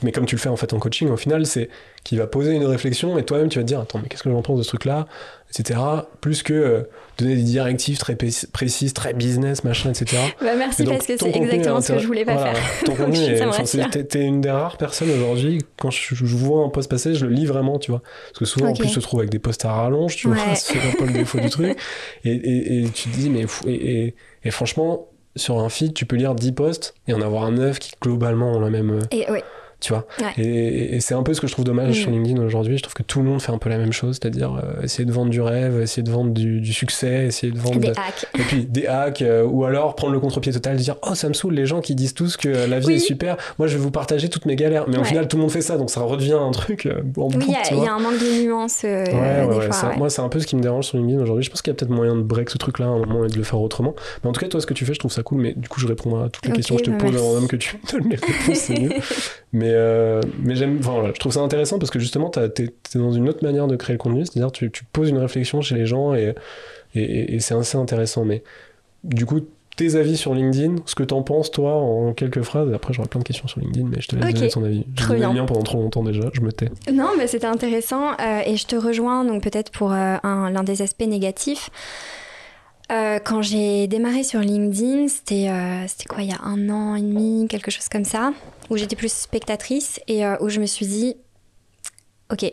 [0.04, 1.70] mais comme tu le fais en fait en coaching, au final, c'est
[2.04, 4.30] qui va poser une réflexion et toi-même tu vas te dire attends mais qu'est-ce que
[4.30, 5.08] j'en pense de ce truc-là,
[5.50, 5.80] etc.
[6.22, 6.84] Plus que euh,
[7.20, 10.18] donner des directives très précises, très business, machin, etc.
[10.42, 12.62] Bah merci parce que c'est exactement ce que je voulais pas faire.
[12.86, 17.26] Ton contenu, t'es une des rares personnes aujourd'hui quand je, vois un post passer, je
[17.26, 18.02] le lis vraiment, tu vois.
[18.30, 20.78] Parce que souvent en plus se trouve avec des posts à rallonge, tu vois, c'est
[20.78, 21.78] un peu le défaut du truc.
[22.24, 26.16] Et, et, et, tu te dis mais et, et franchement sur un feed, tu peux
[26.16, 29.00] lire 10 posts et en avoir un 9 qui globalement ont la même.
[29.12, 29.26] Et,
[29.80, 30.06] tu vois.
[30.20, 30.44] Ouais.
[30.44, 31.94] Et, et c'est un peu ce que je trouve dommage Mm.
[32.02, 32.78] sur LinkedIn aujourd'hui.
[32.78, 35.06] Je trouve que tout le monde fait un peu la même chose, c'est-à-dire euh, essayer
[35.06, 37.92] de vendre du rêve, essayer de vendre du, du succès, essayer de vendre Des de-
[37.94, 38.26] hacks.
[38.38, 41.34] et puis des hacks, euh, ou alors prendre le contre-pied total, dire oh ça me
[41.34, 42.94] saoule les gens qui disent tous que la vie Oui.
[42.96, 43.38] est super.
[43.58, 45.06] Moi je vais vous partager toutes mes galères, mais au Ouais.
[45.08, 47.52] final tout le monde fait ça, donc ça redevient un truc euh, en Oui, il
[47.52, 49.72] y a- y, un manque de nuances euh, Ouais, ouais, des ouais, fois.
[49.74, 49.94] ça-.
[49.98, 51.44] Moi, c'est un peu ce qui me dérange sur LinkedIn aujourd'hui.
[51.44, 53.30] Je pense qu'il y a peut-être moyen de break ce truc-là à un moment et
[53.30, 53.96] de le faire autrement.
[54.24, 55.42] Mais en tout cas, toi, ce que tu fais, je trouve ça cool.
[55.42, 57.34] Mais du coup, je réponds à toutes les questions que je te bah, pose avant
[57.36, 58.72] même que tu me donnes les réponses.
[59.52, 62.98] Mais, euh, mais j'aime, enfin, voilà, je trouve ça intéressant parce que justement, t'es es
[62.98, 64.26] dans une autre manière de créer le contenu.
[64.26, 66.36] C'est-à-dire, tu, tu poses une réflexion chez les gens et,
[66.96, 68.26] et, c'est assez intéressant.
[68.26, 68.44] Mais
[69.04, 69.40] du coup,
[69.76, 72.70] tes avis sur LinkedIn, ce que t'en penses, toi, en quelques phrases.
[72.70, 74.34] Et après, j'aurai plein de questions sur LinkedIn, mais je te laisse Ok.
[74.36, 74.86] donner ton avis.
[74.98, 76.70] J'ai le mien pendant trop longtemps déjà, je me tais.
[76.92, 80.64] Non, mais c'était intéressant euh, et je te rejoins donc peut-être pour euh, un- l'un
[80.64, 81.70] des aspects négatifs.
[82.92, 86.96] Euh, quand j'ai démarré sur LinkedIn, c'était euh, c'était quoi, il y a un an
[86.96, 88.34] et demi, quelque chose comme ça,
[88.70, 91.16] où j'étais plus spectatrice et euh, où je me suis dit,
[92.32, 92.52] ok,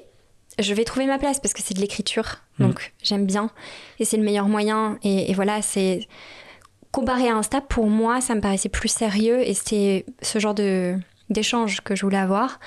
[0.58, 2.66] je vais trouver ma place parce que c'est de l'écriture, Mm.
[2.66, 3.50] donc j'aime bien
[3.98, 4.98] et c'est le meilleur moyen.
[5.02, 6.06] Et, et voilà, c'est
[6.92, 10.96] comparé à Insta, pour moi, ça me paraissait plus sérieux et c'était ce genre de
[11.30, 12.60] d'échange que je voulais avoir.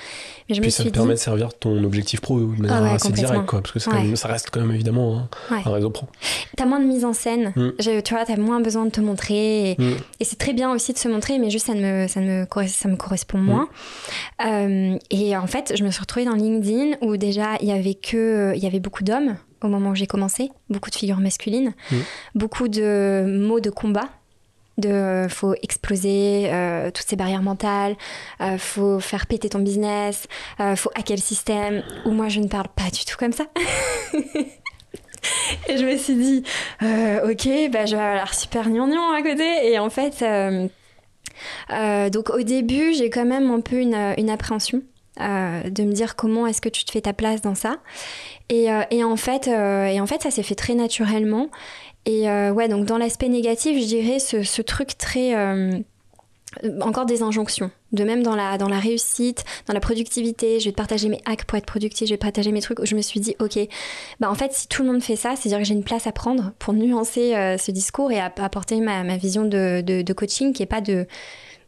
[0.50, 2.46] Mais je Puis me ça suis te permet dit, de servir ton objectif pro de
[2.62, 3.62] manière Ah ouais, assez directe, quoi.
[3.62, 4.04] Parce que Ouais.
[4.04, 5.62] même- ça reste quand même évidemment hein, Ouais.
[5.66, 6.08] un réseau pro.
[6.58, 7.54] T'as moins de mise en scène.
[7.56, 7.70] Mm.
[8.04, 9.72] Tu vois, t'as moins besoin de te montrer.
[9.72, 9.94] Et, Mm.
[10.20, 12.42] et c'est très bien aussi de se montrer, mais juste ça ne me, ça ne
[12.42, 13.44] me, ça me correspond Mm.
[13.46, 13.70] moins.
[14.46, 17.94] Euh, et en fait, je me suis retrouvée dans LinkedIn où déjà il y avait
[17.96, 21.74] que, il y avait beaucoup d'hommes au moment où j'ai commencé, beaucoup de figures masculines,
[21.92, 21.96] Mm.
[22.36, 24.10] beaucoup de mots de combat.
[24.80, 27.98] De euh, faut exploser euh, toutes ces barrières mentales,
[28.40, 30.28] euh, faut faire péter ton business,
[30.76, 31.84] faut hacker le système.
[32.06, 33.46] Où moi je ne parle pas du tout comme ça.
[35.68, 36.44] Et je me suis dit,
[36.82, 39.70] ok, bah, je vais avoir super gnangnan à côté.
[39.70, 40.24] Et en fait,
[42.12, 44.82] donc au début, j'ai quand même un peu une, appréhension.
[45.18, 47.80] de me dire comment est-ce que tu te fais ta place dans ça
[48.48, 48.72] et,
[49.04, 51.50] en fait et en fait ça s'est fait très naturellement
[52.06, 55.80] et euh, ouais donc dans l'aspect négatif je dirais ce, truc très euh,
[56.82, 57.72] encore des injonctions.
[57.92, 61.22] De même dans la, dans la réussite, dans la productivité, je vais te partager mes
[61.26, 62.84] hacks pour être productif, je vais partager mes trucs.
[62.84, 63.60] Je me suis dit, ok,
[64.20, 66.12] bah en fait, si tout le monde fait ça, c'est-à-dire que j'ai une place à
[66.12, 70.64] prendre pour nuancer euh, ce discours et apporter ma, ma vision de, de, coaching qui
[70.64, 71.08] est pas de,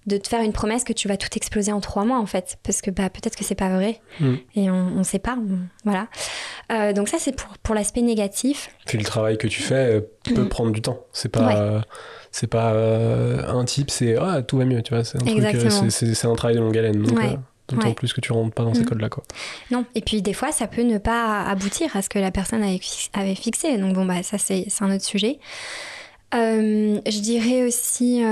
[0.08, 2.58] de te faire une promesse que tu vas tout exploser en trois mois, en fait.
[2.64, 4.34] Parce que bah, peut-être que c'est pas vrai Mm.
[4.56, 5.38] et on ne sait pas.
[5.38, 6.08] on- voilà.
[6.72, 8.70] Euh, donc, ça, c'est pour, pour l'aspect négatif.
[8.88, 10.50] Puis le travail que tu fais euh, peut Mm.
[10.50, 11.00] prendre du temps.
[11.14, 11.56] C'est pas, Ouais.
[11.56, 11.80] euh,
[12.32, 15.04] c'est pas euh, un type, c'est ah tout va mieux, tu vois.
[15.04, 17.02] C'est un c'est- travail de longue haleine.
[17.04, 17.38] Donc, Ouais.
[17.68, 17.94] d'autant Ouais.
[17.94, 18.86] plus que tu rentres pas dans ces Mm.
[18.86, 19.24] codes-là, quoi.
[19.70, 22.64] Non, et puis des fois, ça peut ne pas aboutir à ce que la personne
[22.64, 23.78] avait, fix- avait fixé.
[23.78, 25.40] Donc bon, bah ça, c'est c'est un autre sujet.
[26.34, 28.24] Je dirais aussi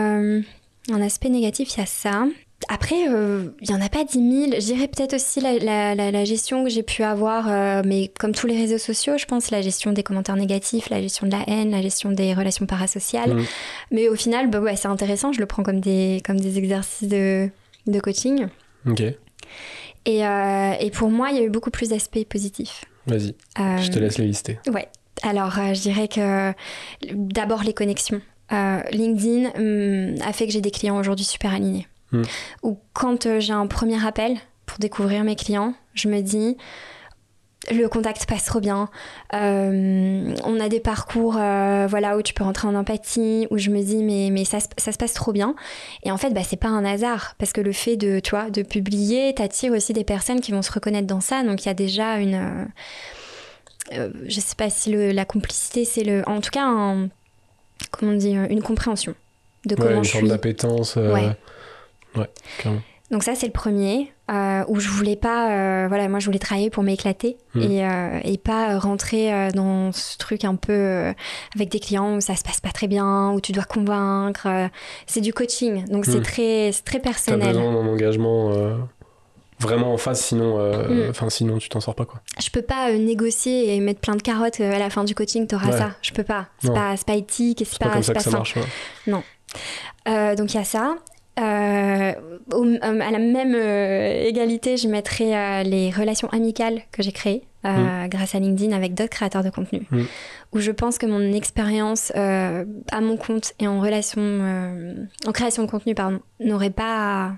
[0.94, 2.26] un aspect négatif, il y a ça.
[2.68, 4.14] Après, euh, il y en a pas 10
[4.50, 4.52] 000.
[4.60, 8.12] Je dirais peut-être aussi la, la- la- la gestion que j'ai pu avoir, euh, mais
[8.20, 11.32] comme tous les réseaux sociaux, je pense, la gestion des commentaires négatifs, la gestion de
[11.32, 13.34] la haine, la gestion des relations parasociales.
[13.36, 13.46] Mm.
[13.92, 17.08] Mais au final, bah ouais, c'est intéressant, je le prends comme des, comme des exercices
[17.08, 17.50] de,
[17.88, 18.48] de coaching.
[18.86, 19.02] Ok,
[20.06, 22.84] Et, euh, et pour moi, il y a eu beaucoup plus d'aspects positifs.
[23.08, 24.60] vas-y, je te laisse les lister.
[24.74, 24.90] Ouais.
[25.24, 26.54] Alors, je dirais que
[27.14, 28.22] d'abord les connexions.
[28.52, 31.88] Euh, LinkedIn hum, a fait que j'ai des clients aujourd'hui super alignés.
[32.12, 32.24] Hmm.
[32.64, 36.58] Ou quand euh, j'ai un premier appel pour découvrir mes clients, je me dis
[37.72, 38.90] le contact passe trop bien.
[39.36, 43.84] Euh, on a des parcours voilà, où tu peux rentrer en empathie, où je me
[43.84, 45.56] dis mais, mais ça, se- ça se passe trop bien.
[46.04, 48.50] Et en fait, bah, c'est pas un hasard, parce que le fait de, tu vois,
[48.50, 51.44] de publier t'attire aussi des personnes qui vont se reconnaître dans ça.
[51.44, 52.68] Donc il y a déjà une.
[53.92, 56.24] je sais pas si le- la complicité, c'est le.
[56.28, 57.10] En tout cas, un-
[57.92, 59.16] comment dire, une compréhension
[59.66, 60.30] de Ouais, comment une je forme suis.
[60.30, 60.96] d'appétence.
[60.98, 61.30] euh, Ouais.
[62.16, 62.82] ouais, clairement.
[63.12, 66.38] Donc ça c'est le premier euh, où je voulais pas, euh, voilà, moi je voulais
[66.38, 67.62] travailler pour m'éclater Mm.
[67.64, 71.12] et, euh, et pas rentrer euh, dans ce truc un peu euh,
[71.56, 74.46] avec des clients où ça se passe pas très bien, où tu dois convaincre.
[74.46, 74.68] euh,
[75.08, 76.24] c'est du coaching, donc c'est Mm.
[76.24, 77.48] très, c'est très T'as personnel.
[77.48, 78.76] besoin d'un engagement euh,
[79.60, 81.30] vraiment en face, sinon, euh, Mm.
[81.30, 82.22] sinon tu t'en sors pas, quoi.
[82.42, 85.14] Je peux pas euh, négocier et mettre plein de carottes euh, à la fin du
[85.16, 85.78] coaching, t'auras Ouais.
[85.78, 85.92] ça.
[86.02, 86.48] Je peux pas.
[86.62, 86.74] C'est Non.
[86.76, 88.56] pas, pas éthique et c'est pas, pas, comme ça que ça marche.
[88.56, 89.14] ouais.
[90.08, 90.96] Euh, donc il y a ça.
[91.40, 92.14] Euh,
[92.54, 93.56] au- à la même
[94.26, 98.94] égalité, je mettrai euh, les relations amicales que j'ai créées euh, grâce à LinkedIn avec
[98.94, 99.86] d'autres créateurs de contenu.
[99.92, 100.04] Mm.
[100.52, 104.96] Où je pense que mon expérience euh, à mon compte et en relation, euh,
[105.28, 107.34] en création de contenu, pardon, n'aurait pas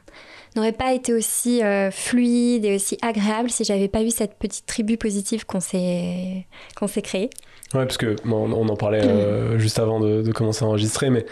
[0.55, 4.65] n'aurait pas été aussi euh, fluide et aussi agréable si j'avais pas eu cette petite
[4.65, 6.45] tribu positive qu'on s'est
[6.77, 7.29] qu'on s'est créée.
[7.73, 11.09] Ouais, parce que bon, on en parlait euh, juste avant de, de commencer à enregistrer,
[11.09, 11.25] mais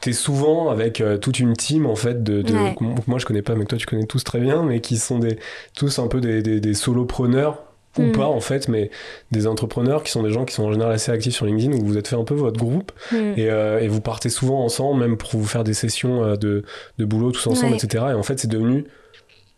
[0.00, 2.74] t'es souvent avec euh, toute une team en fait de, de- Ouais.
[3.06, 5.38] moi je connais pas mais toi tu connais tous très bien mais qui sont des
[5.76, 7.62] tous un peu des, des, des solopreneurs
[7.98, 8.12] ou Mm.
[8.12, 8.90] pas en fait mais
[9.32, 11.84] des entrepreneurs qui sont des gens qui sont en général assez actifs sur LinkedIn où
[11.84, 13.16] vous êtes fait un peu votre groupe Mm.
[13.36, 16.62] et, euh, et vous partez souvent ensemble même pour vous faire des sessions euh, de,
[16.98, 17.78] de boulot tous ensemble Ouais.
[17.78, 18.84] etc et en fait c'est devenu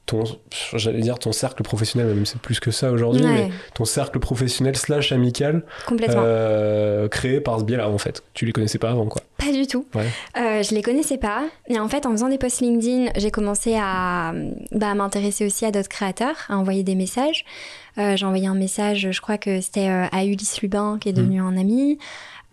[0.05, 0.25] ton
[0.75, 4.77] j'allais dire ton cercle professionnel même c'est plus que ça aujourd'hui mais ton cercle professionnel
[4.77, 6.23] slash amical complètement.
[6.25, 9.53] euh, créé par ce biais là en fait tu les connaissais pas avant quoi Pas
[9.53, 9.87] du tout.
[9.95, 10.07] Ouais.
[10.39, 11.45] Euh, je les connaissais pas.
[11.69, 14.33] Et en fait, en faisant des posts LinkedIn, j'ai commencé à,
[14.71, 17.45] bah, à m'intéresser aussi à d'autres créateurs, à envoyer des messages.
[17.99, 21.13] Euh, j'ai envoyé un message, je crois que c'était euh, à Ulysse Lubin, qui est
[21.13, 21.99] devenu un ami.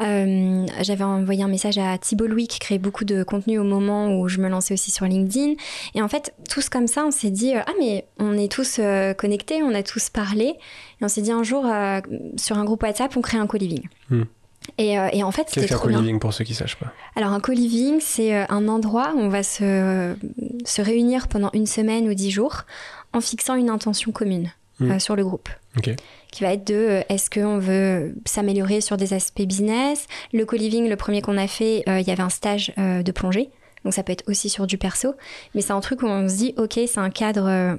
[0.02, 4.18] Euh, J'avais envoyé un message à Thibault Louis, qui crée beaucoup de contenu au moment
[4.18, 5.56] où je me lançais aussi sur LinkedIn.
[5.96, 9.14] Et en fait, tous comme ça, on s'est dit Ah, mais on est tous euh,
[9.14, 10.56] connectés, on a tous parlé.
[11.02, 12.00] Et on s'est dit un jour, euh,
[12.38, 13.88] sur un groupe WhatsApp, on crée un co-living.
[14.10, 14.24] Hmm.
[14.78, 15.98] Et, et en fait, qu'est-ce c'était qu'un trop bien.
[15.98, 19.42] co-living pour ceux qui sachent pas Alors un co-living, c'est un endroit où on va
[19.42, 20.16] se,
[20.64, 22.64] se réunir pendant une semaine ou dix jours
[23.12, 24.92] en fixant une intention commune Mm.
[24.92, 25.50] euh, sur le groupe.
[26.32, 30.08] Qui va être de euh, est-ce qu'on veut s'améliorer sur des aspects business?
[30.34, 33.50] Le co-living, le premier qu'on a fait, euh, il y avait un stage de plongée.
[33.84, 35.16] Donc ça peut être aussi sur du perso.
[35.56, 37.78] Mais c'est un truc où on se dit, ok, c'est un cadre...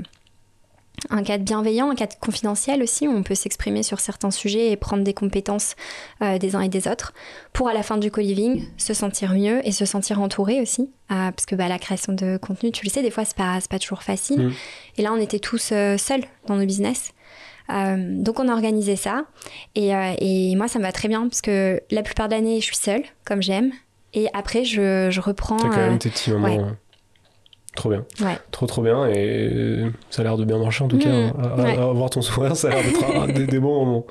[1.09, 4.77] un cadre bienveillant, un cadre confidentiel aussi, où on peut s'exprimer sur certains sujets et
[4.77, 5.75] prendre des compétences
[6.23, 7.15] euh, des uns et des autres,
[7.53, 11.31] pour à la fin du co-living se sentir mieux et se sentir entouré aussi, euh,
[11.31, 13.79] parce que bah, la création de contenu, tu le sais, des fois c'est pas, pas
[13.79, 14.49] toujours facile.
[14.49, 14.53] Mm.
[14.99, 17.13] Et là, on était tous euh, seuls dans nos business.
[17.97, 19.27] Donc on a organisé ça,
[19.77, 22.65] et, et moi ça me va très bien, parce que la plupart de l'année je
[22.65, 23.71] suis seule, comme j'aime,
[24.13, 25.57] et après je, je reprends...
[25.57, 26.49] T'as quand même tes petits moments.
[26.49, 26.61] ouais.
[27.77, 28.05] Trop bien.
[28.23, 28.37] ouais.
[28.51, 31.09] Trop trop bien et ça a l'air de bien marcher en tout Mhm, cas.
[31.11, 31.33] hein.
[31.41, 31.79] À, à- ouais.
[31.79, 34.07] à voir ton sourire, ça a l'air d'être un- des, des bons moments.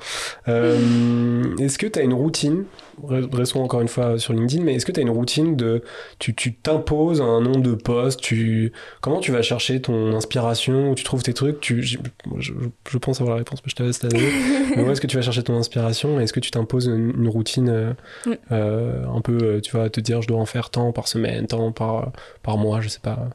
[0.48, 2.64] Euh, est-ce que tu as une routine
[3.08, 5.82] Restons encore une fois sur LinkedIn, mais est-ce que tu as une routine de.
[6.18, 10.94] Tu tu t'imposes un nombre de posts tu, Comment tu vas chercher ton inspiration Où
[10.94, 11.98] tu trouves tes trucs tu, je,
[12.38, 12.52] je-
[12.90, 14.28] je pense avoir la réponse, mais je te laisse la donner.
[14.76, 17.28] mais où est-ce que tu vas chercher ton inspiration Est-ce que tu t'imposes une, une
[17.28, 17.92] routine euh,
[18.26, 18.32] Mm.
[18.52, 21.46] euh, un peu, euh, tu vas te dire, je dois en faire tant par semaine,
[21.46, 23.28] tant par, par mois, je sais pas.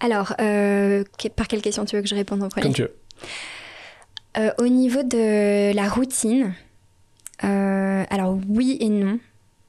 [0.00, 2.62] Alors, euh, que- par quelle question tu veux que je réponde en premier?
[2.64, 2.94] Comme tu veux.
[4.58, 6.52] Au niveau de la routine,
[7.44, 9.18] euh, alors oui et non.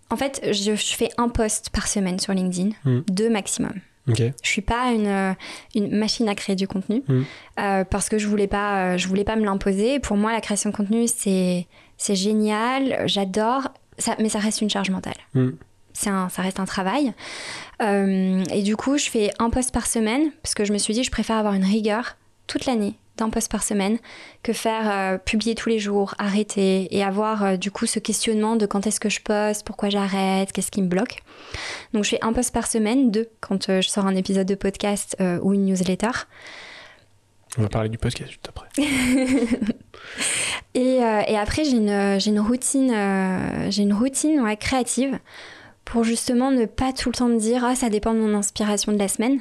[0.10, 3.00] En fait, je, je fais un post par semaine sur LinkedIn, Mm.
[3.10, 3.74] deux maximum.
[4.10, 4.22] Ok.
[4.42, 5.34] Je suis pas une, euh,
[5.76, 7.22] une machine à créer du contenu Mm.
[7.60, 10.00] euh, parce que je voulais pas, je voulais pas me l'imposer.
[10.00, 14.70] Pour moi, la création de contenu c'est c'est génial, j'adore, ça, mais ça reste une
[14.70, 15.18] charge mentale.
[15.34, 15.50] Mm.
[16.06, 17.12] Un, ça reste un travail.
[17.82, 20.94] Euh, et du coup, je fais un post par semaine parce que je me suis
[20.94, 23.98] dit, je préfère avoir une rigueur toute l'année d'un post par semaine
[24.44, 28.56] que faire euh, publier tous les jours, arrêter et avoir euh, du coup ce questionnement
[28.56, 31.24] de quand est-ce que je poste, pourquoi j'arrête, qu'est-ce qui me bloque.
[31.94, 34.56] Donc je fais un post par semaine, deux quand euh, je sors un épisode de
[34.56, 36.12] podcast ou une newsletter.
[37.58, 38.68] On va parler du podcast juste après.
[40.74, 42.94] Et, et après, j'ai une, j'ai une routine,
[43.72, 45.18] j'ai une routine ouais, créative
[45.86, 48.92] pour justement ne pas tout le temps me dire ah ça dépend de mon inspiration
[48.92, 49.40] de la semaine.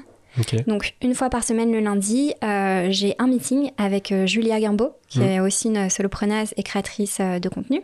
[0.66, 4.92] Donc une fois par semaine le lundi, euh, j'ai un meeting avec euh, Julia Guimbaud,
[5.08, 5.24] qui Mhm.
[5.26, 7.82] est aussi une solopreneuse et créatrice euh, de contenu.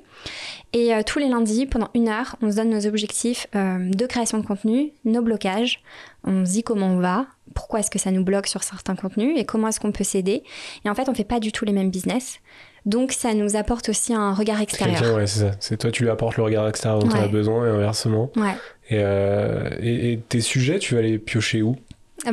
[0.73, 4.47] Et tous les lundis, pendant une heure, on se donne nos objectifs de création de
[4.47, 5.83] contenu, nos blocages.
[6.25, 9.35] On se dit comment on va, pourquoi est-ce que ça nous bloque sur certains contenus
[9.39, 10.43] et comment est-ce qu'on peut s'aider.
[10.87, 12.39] Et en fait, on fait pas du tout les mêmes business.
[12.87, 15.15] Donc ça nous apporte aussi un regard extérieur.
[15.15, 15.51] Ouais, c'est ça.
[15.61, 17.29] C'est toi, tu lui apportes le regard extérieur dont tu as Ouais.
[17.29, 18.31] besoin et inversement.
[18.37, 18.55] Ouais.
[18.89, 21.77] Et, euh, et, et tes sujets, tu vas les piocher où?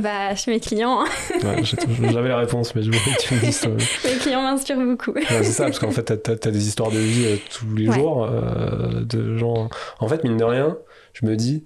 [0.02, 1.04] Bah, chez mes clients,
[1.44, 1.64] Ouais,
[2.12, 3.72] J'avais la réponse, mais je voulais que tu me dises toi.
[4.06, 5.12] mes clients m'inspirent beaucoup.
[5.14, 7.88] Ouais, c'est ça, parce qu'en fait, t'as as, des histoires de vie euh, tous les
[7.90, 7.96] Ouais.
[7.96, 9.68] jours, euh, de gens.
[10.00, 10.78] En fait, mine de rien,
[11.14, 11.66] je me dis,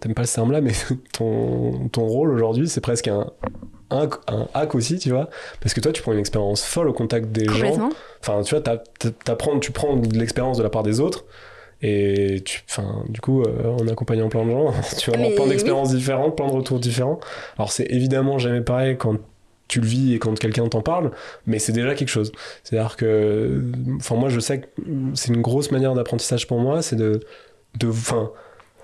[0.00, 0.72] t'aimes pas le terme là, mais
[1.12, 3.26] ton, ton rôle aujourd'hui, c'est presque un,
[3.90, 5.28] un, un hack aussi, tu vois,
[5.60, 7.90] parce que toi, tu prends une expérience folle au contact des gens.
[8.22, 8.62] Enfin, tu vois,
[9.24, 11.26] t'apprends- tu prends de l'expérience de la part des autres.
[11.80, 12.62] Et tu,
[13.08, 15.50] du coup, euh, en accompagnant plein de gens, tu vas avoir Mais plein oui.
[15.50, 17.20] d'expériences différentes, plein de retours différents.
[17.56, 19.16] Alors, c'est évidemment jamais pareil quand
[19.68, 21.10] tu le vis et quand quelqu'un t'en parle,
[21.46, 22.32] mais c'est déjà quelque chose.
[22.64, 23.62] C'est-à-dire que,
[23.96, 24.66] enfin, moi, je sais que
[25.14, 27.20] c'est une grosse manière d'apprentissage pour moi, c'est de,
[27.78, 28.30] de, enfin,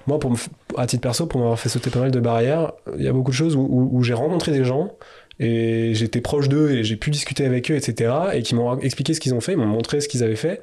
[0.07, 0.37] moi, pour me
[0.77, 3.31] à titre perso, pour m'avoir fait sauter pas mal de barrières, il y a beaucoup
[3.31, 4.93] de choses où, où- où j'ai rencontré des gens
[5.41, 8.13] et j'étais proche d'eux et j'ai pu discuter avec eux, etc.
[8.35, 10.63] Et qui m'ont expliqué ce qu'ils ont fait, ils m'ont montré ce qu'ils avaient fait.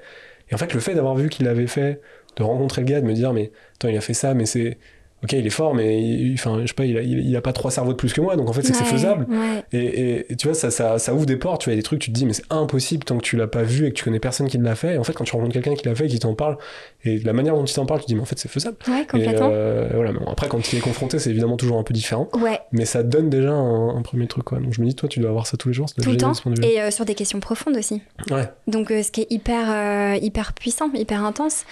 [0.52, 2.00] Et en fait, le fait d'avoir vu qu'ils l'avaient fait,
[2.36, 4.78] de rencontrer le gars, de me dire, mais attends, il a fait ça, mais c'est.
[5.24, 7.54] Ok, il est fort, mais il, enfin, je sais pas, il a, il, a pas
[7.54, 9.28] trois cerveaux de plus que moi, donc en fait, c'est que c'est Ouais, faisable.
[9.30, 9.64] ouais.
[9.74, 11.82] Et, et tu vois, ça, ça, ça ouvre des portes, tu vois, il y a
[11.82, 13.90] des trucs, tu te dis, mais c'est impossible tant que tu l'as pas vu et
[13.92, 14.96] que tu connais personne qui l'a fait.
[14.96, 16.58] Et en fait, quand tu rencontres quelqu'un qui l'a fait et qui t'en parle,
[17.04, 18.50] et de la manière dont il t'en parle, tu te dis, mais en fait, c'est
[18.50, 18.78] faisable.
[18.88, 19.50] Ouais, Et complètement.
[19.52, 22.28] euh, voilà, mais bon, après, quand il est confronté, c'est évidemment toujours un peu différent.
[22.42, 24.60] Ouais, Mais ça donne déjà un, un premier truc, quoi.
[24.60, 26.34] Donc je me dis, toi, tu dois avoir ça tous les jours, tout le temps.
[26.64, 28.02] Et euh, sur des questions profondes aussi.
[28.32, 28.50] Ouais.
[28.68, 31.66] Donc, euh, ce qui est hyper, euh, hyper puissant, hyper intense.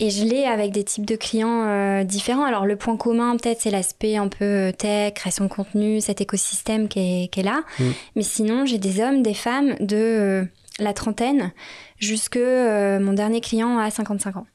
[0.00, 2.44] Et je l'ai avec des types de clients euh, différents.
[2.44, 6.20] Alors, le point commun, peut-être, c'est l'aspect un peu euh, tech, création de contenu, cet
[6.20, 7.62] écosystème qui est, qui est là.
[7.78, 7.84] Mm.
[8.16, 10.44] Mais sinon, j'ai des hommes, des femmes de euh,
[10.78, 11.52] la trentaine
[11.98, 14.46] jusque euh, mon dernier client à 55 ans.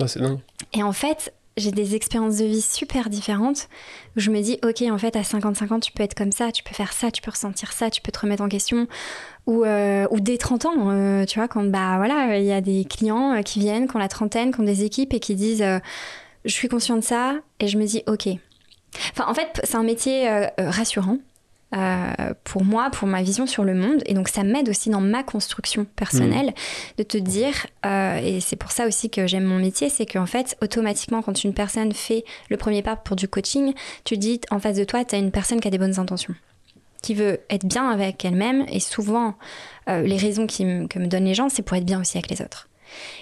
[0.00, 0.38] Ah, c'est dingue.
[0.72, 3.68] Et en fait, j'ai des expériences de vie super différentes
[4.16, 6.52] où je me dis, ok, en fait, à 55 ans, tu peux être comme ça,
[6.52, 8.86] tu peux faire ça, tu peux ressentir ça, tu peux te remettre en question.
[9.46, 12.60] Ou, euh, ou dès 30 ans, euh, tu vois, quand bah voilà, il y a
[12.60, 15.64] des clients qui viennent, qui ont la trentaine, qui ont des équipes et qui disent,
[16.48, 18.26] je suis conscient de ça, et je me dis, ok.
[19.12, 21.18] Enfin, en fait, c'est un métier euh, euh, rassurant.
[21.76, 25.02] euh, pour moi, pour ma vision sur le monde, et donc ça m'aide aussi dans
[25.02, 26.54] ma construction personnelle
[26.96, 30.24] de te dire, euh, et c'est pour ça aussi que j'aime mon métier, c'est qu'en
[30.24, 34.60] fait, automatiquement, quand une personne fait le premier pas pour du coaching, tu dis en
[34.60, 36.34] face de toi, tu as une personne qui a des bonnes intentions,
[37.02, 39.34] qui veut être bien avec elle-même, et souvent,
[39.90, 42.30] euh, les raisons qui que me donnent les gens, c'est pour être bien aussi avec
[42.30, 42.68] les autres.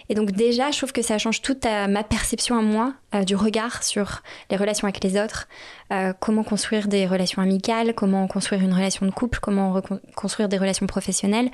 [0.08, 3.24] Et donc déjà, je trouve que ça change toute ta- ma perception à moi euh,
[3.24, 5.48] du regard sur les relations avec les autres,
[5.92, 9.80] euh, comment construire des relations amicales, comment construire une relation de couple, comment
[10.14, 11.50] construire des relations professionnelles,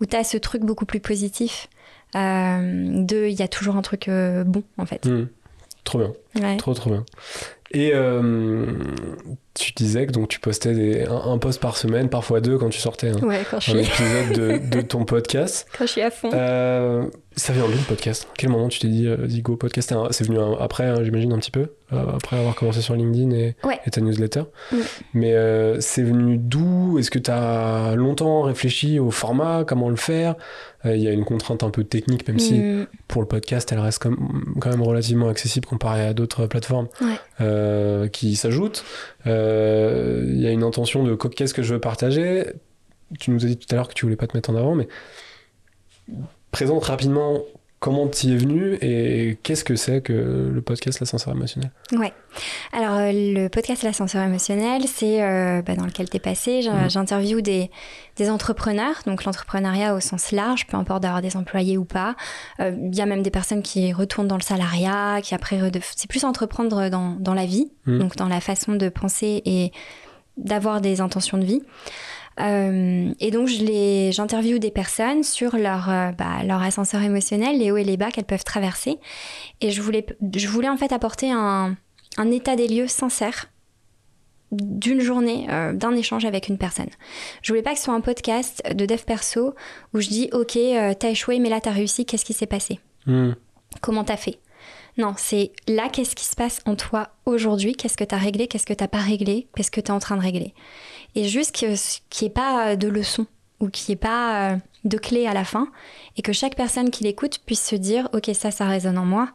[0.00, 1.68] où tu as ce truc beaucoup plus positif
[2.14, 5.06] euh, de il y a toujours un truc bon en fait.
[5.06, 5.26] Hmm.
[5.84, 6.12] Trop bien.
[6.40, 6.56] Ouais.
[6.56, 7.04] Trop, trop bien.
[7.72, 7.92] Et
[9.56, 12.68] tu disais que donc tu postais des, un, un post par semaine, parfois deux quand
[12.68, 14.32] tu sortais Ouais, quand je, un suis, épisode
[14.70, 15.66] de, de ton podcast.
[15.76, 16.30] quand je suis à fond.
[16.32, 17.04] Euh,
[17.38, 18.26] ça vient d'où le podcast?
[18.38, 21.02] Quel moment tu t'es dit, euh, go, podcast C'est un- C'est venu un- après, hein,
[21.04, 23.78] j'imagine, un petit peu euh, Après avoir commencé sur LinkedIn et, Ouais.
[23.86, 24.42] et ta newsletter.
[25.14, 26.98] Mais euh, c'est venu d'où?
[26.98, 29.64] Est-ce que tu as longtemps réfléchi au format?
[29.66, 30.34] Comment le faire?
[30.86, 33.70] Euh, Il y a une contrainte un peu technique, même si Mm, pour le podcast,
[33.70, 33.98] elle reste
[34.60, 37.08] quand même relativement accessible comparée à d'autres plateformes Ouais.
[37.42, 38.82] euh, qui s'ajoutent.
[39.26, 42.46] Euh, Il y a une intention de qu'est-ce que je veux partager.
[43.18, 44.74] Tu nous as dit tout à l'heure que tu voulais pas te mettre en avant,
[44.74, 44.88] mais
[46.50, 47.42] présente rapidement
[47.86, 50.12] comment tu y es venu et qu'est-ce que c'est que
[50.52, 51.70] le podcast L'ascenseur émotionnel?
[51.92, 52.12] Ouais.
[52.72, 56.68] Alors, euh, le podcast L'ascenseur émotionnel, c'est euh, bah, dans lequel tu es passé.
[56.68, 56.90] Mhm.
[56.90, 57.70] J'interviewe des,
[58.16, 62.16] des entrepreneurs, donc l'entrepreneuriat au sens large, peu importe d'avoir des employés ou pas.
[62.58, 65.60] Euh, Il y a même des personnes qui retournent dans le salariat, qui après.
[65.94, 67.98] C'est plus entreprendre dans, dans la vie, Mhm.
[68.00, 69.70] donc dans la façon de penser et
[70.36, 71.62] d'avoir des intentions de vie.
[72.40, 77.76] Euh, et donc, j'interviewe des personnes sur leur, euh, bah, leur ascenseur émotionnel, les hauts
[77.76, 78.98] et les bas qu'elles peuvent traverser.
[79.60, 81.76] Et je voulais, je voulais en fait apporter un,
[82.16, 83.46] un état des lieux sincère
[84.52, 86.88] d'une journée, euh, d'un échange avec une personne.
[87.42, 89.54] Je voulais pas que ce soit un podcast de dev perso
[89.92, 90.56] où je dis ok,
[90.98, 92.78] t'as échoué, mais là t'as réussi, qu'est-ce qui s'est passé?
[93.06, 93.32] Hmm.
[93.80, 94.38] Comment t'as fait?
[94.98, 98.64] Non, c'est là qu'est-ce qui se passe en toi aujourd'hui, qu'est-ce que t'as réglé, qu'est-ce
[98.66, 100.54] que t'as pas réglé, qu'est-ce que t'es en train de régler?
[101.14, 101.74] Et juste que-
[102.08, 103.26] qu'il n'y ait pas de leçon
[103.60, 105.68] ou qu'il n'y ait pas euh, de clé à la fin
[106.16, 109.28] et que chaque personne qui l'écoute puisse se dire ok, ça, ça résonne en moi.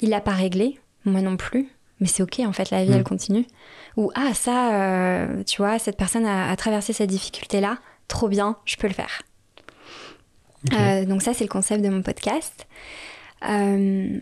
[0.00, 1.68] Il l'a pas réglé, moi non plus.
[2.00, 2.94] Mais c'est ok, en fait, la vie, Mm.
[2.94, 3.46] elle continue.
[3.96, 8.56] Ou, ah, ça, euh, tu vois, cette personne a, a traversé cette difficulté-là, trop bien,
[8.66, 9.22] je peux le faire.
[10.72, 12.66] Euh, donc ça, c'est le concept de mon podcast.
[13.48, 14.18] Euh,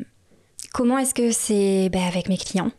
[0.74, 2.70] comment est-ce que c'est ben, avec mes clients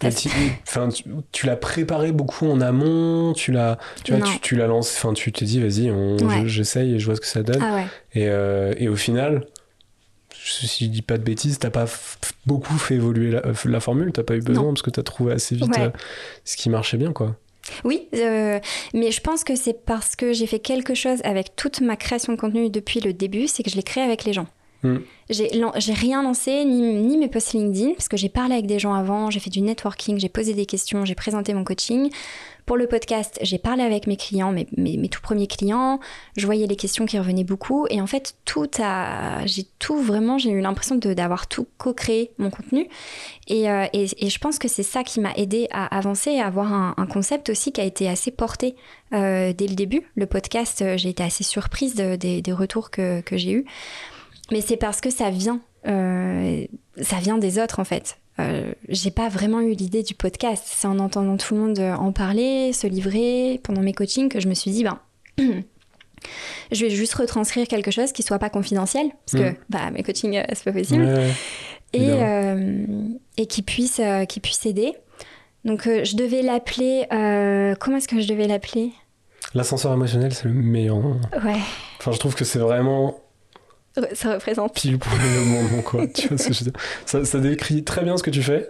[0.00, 0.28] tu,
[0.66, 4.66] enfin, tu, tu l'as préparé beaucoup en amont, tu l'as, tu, vois, tu, tu l'as
[4.66, 6.40] lancé, enfin, tu t'es dit, vas-y, on- Ouais.
[6.42, 7.62] je- j'essaye et je vois ce que ça donne.
[7.62, 7.86] Ah ouais.
[8.14, 9.46] Et, euh, et au final,
[10.34, 11.84] si je dis pas de bêtises, t'as pas
[12.46, 14.68] beaucoup fait évoluer la, euh, la formule, t'as pas eu besoin Non.
[14.72, 15.82] parce que t'as trouvé assez vite Ouais.
[15.82, 15.90] euh,
[16.44, 17.36] ce qui marchait bien, quoi.
[17.84, 18.58] Oui, euh,
[18.94, 22.32] mais je pense que c'est parce que j'ai fait quelque chose avec toute ma création
[22.32, 24.48] de contenu depuis le début, c'est que je l'ai créé avec les gens.
[24.82, 24.96] Mm.
[25.30, 29.30] J'ai rien lancé, ni, mes posts LinkedIn, parce que j'ai parlé avec des gens avant,
[29.30, 32.10] j'ai fait du networking, j'ai posé des questions, j'ai présenté mon coaching.
[32.66, 35.98] Pour le podcast, j'ai parlé avec mes clients, mes, mes, mes tout premiers clients,
[36.36, 40.38] je voyais les questions qui revenaient beaucoup, et en fait, tout a, j'ai tout vraiment,
[40.38, 42.86] j'ai eu l'impression d'avoir tout co-créé mon contenu.
[43.48, 46.46] Et, euh, et, et je pense que c'est ça qui m'a aidé à avancer, à
[46.46, 48.76] avoir un, concept aussi qui a été assez porté
[49.12, 50.02] euh, dès le début.
[50.14, 53.64] Le podcast, euh, j'ai été assez surprise de- des, des retours que, que j'ai eus.
[54.52, 56.64] Mais c'est parce que ça vient, euh,
[57.00, 58.18] ça vient des autres en fait.
[58.38, 60.62] Euh, j'ai pas vraiment eu l'idée du podcast.
[60.66, 64.40] C'est en entendant tout le monde euh, en parler, se livrer pendant mes coachings que
[64.40, 64.98] je me suis dit, ben,
[65.38, 69.56] je vais juste retranscrire quelque chose qui soit pas confidentiel, parce que Mm.
[69.70, 71.04] bah, mes coachings, euh, c'est pas possible.
[71.04, 71.30] Ouais,
[71.94, 72.84] et, euh,
[73.36, 74.92] et qui puisse, qui puisse aider.
[75.64, 77.04] Donc je devais l'appeler.
[77.78, 78.92] comment est-ce que je devais l'appeler?
[79.54, 80.96] L'ascenseur émotionnel, c'est le meilleur.
[81.44, 81.58] Ouais,
[81.98, 83.16] Enfin, je trouve que c'est vraiment
[84.14, 84.74] ça représente.
[84.74, 86.06] pile pour le moment, quoi.
[86.06, 88.42] tu vois ce que je veux dire ça, ça décrit très bien ce que tu
[88.42, 88.68] fais.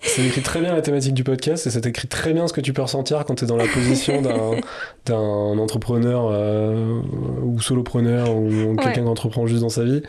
[0.00, 2.60] Ça décrit très bien la thématique du podcast et ça décrit très bien ce que
[2.62, 4.20] tu peux ressentir quand tu es dans la position
[5.06, 7.00] d'un, entrepreneur euh,
[7.44, 10.02] ou solopreneur ou quelqu'un qui entreprend juste dans sa vie,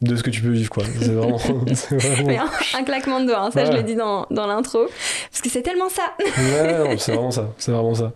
[0.00, 0.82] de ce que tu peux vivre, quoi.
[1.00, 1.36] C'est vraiment.
[1.90, 2.42] vraiment-
[2.74, 4.86] un, un claquement de doigts, hein, ça je le dis dans, dans l'intro.
[5.30, 6.14] Parce que c'est tellement ça.
[6.18, 7.52] Ouais, c'est vraiment ça.
[7.58, 8.12] C'est vraiment ça.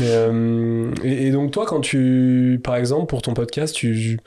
[0.00, 2.60] Et, euh, et- et donc, toi, quand tu.
[2.64, 4.18] Par exemple, pour ton podcast, tu.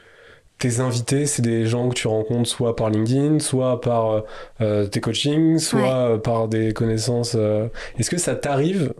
[0.59, 4.21] Tes invités, c'est des gens que tu rencontres soit par LinkedIn, soit par euh,
[4.61, 5.89] euh, tes coachings, soit Ouais.
[5.89, 7.33] euh, par des connaissances.
[7.35, 7.69] euh.
[7.97, 8.93] Est-ce que ça t'arrive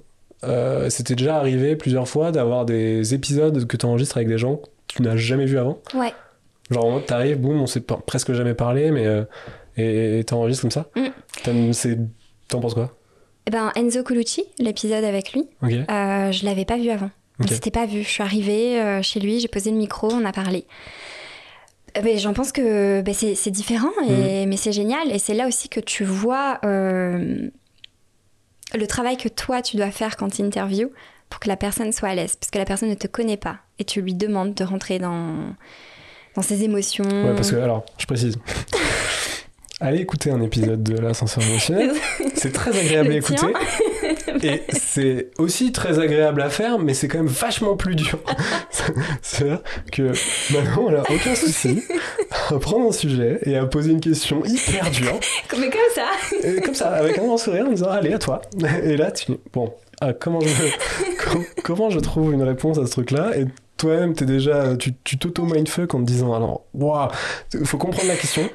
[0.45, 4.55] euh, C'était déjà arrivé plusieurs fois d'avoir des épisodes que tu enregistres avec des gens
[4.88, 5.80] que tu n'as jamais vus avant?
[5.93, 6.14] Ouais.
[6.72, 9.05] Genre t'arrives, boum, on s'est presque jamais parlé, mais
[9.76, 10.88] et t'enregistres comme ça?
[10.95, 11.72] Mm.
[12.47, 12.95] T'en penses quoi?
[13.47, 15.72] Eh ben, Enzo Colucci, l'épisode avec lui, Ok.
[15.72, 17.10] euh, je l'avais pas vu avant.
[17.39, 17.49] On Ok.
[17.51, 18.03] s'était pas vu.
[18.03, 20.66] Je suis arrivée chez lui, j'ai posé le micro, on a parlé.
[21.97, 25.11] Euh, ben, J'en pense que ben, c'est différent, et, mais c'est génial.
[25.11, 27.49] Et c'est là aussi que tu vois euh,
[28.73, 30.91] le travail que toi, tu dois faire quand tu interviews
[31.29, 32.35] pour que la personne soit à l'aise.
[32.35, 33.57] Parce que la personne ne te connaît pas.
[33.77, 35.55] Et tu lui demandes de rentrer dans,
[36.35, 37.05] dans ses émotions.
[37.05, 38.37] Ouais, parce que, alors, je précise.
[39.81, 41.93] Allez écouter un épisode de l'ascenseur émotionnel.
[42.35, 43.47] C'est très agréable à écouter.
[44.43, 48.20] Et c'est aussi très agréable à faire, mais c'est quand même vachement plus dur.
[49.22, 50.12] C'est-à-dire que
[50.53, 51.84] maintenant, elle a aucun souci
[52.49, 55.20] à prendre un sujet et à poser une question hyper dure.
[55.57, 56.07] Mais comme ça.
[56.43, 58.41] Et comme ça, avec un grand sourire, en disant Allez, à toi.
[58.84, 60.47] Et là, tu Bon, ah, comment, je,
[61.24, 63.38] com- comment je trouve une réponse à ce truc-là?
[63.38, 63.45] Et
[63.80, 67.09] toi-même, t'es déjà, tu t'auto-mindfuck en te disant Alors, waouh,
[67.63, 68.47] faut comprendre la question,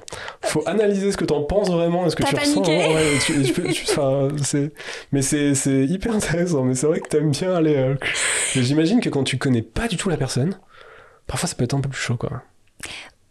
[0.43, 2.63] faut analyser ce que t'en penses vraiment, ce que tu ressens.
[2.63, 2.77] paniqué.
[2.79, 4.73] vraiment, ouais, et tu- et tu peux- tu- enfin, c'est-
[5.13, 5.53] mais c'est
[5.87, 6.63] hyper intéressant.
[6.65, 7.77] Mais c'est vrai que t'aimes bien aller.
[7.77, 7.95] euh,
[8.55, 10.59] mais J'imagine que quand tu connais pas du tout la personne,
[11.27, 12.43] parfois ça peut être un peu plus chaud, quoi.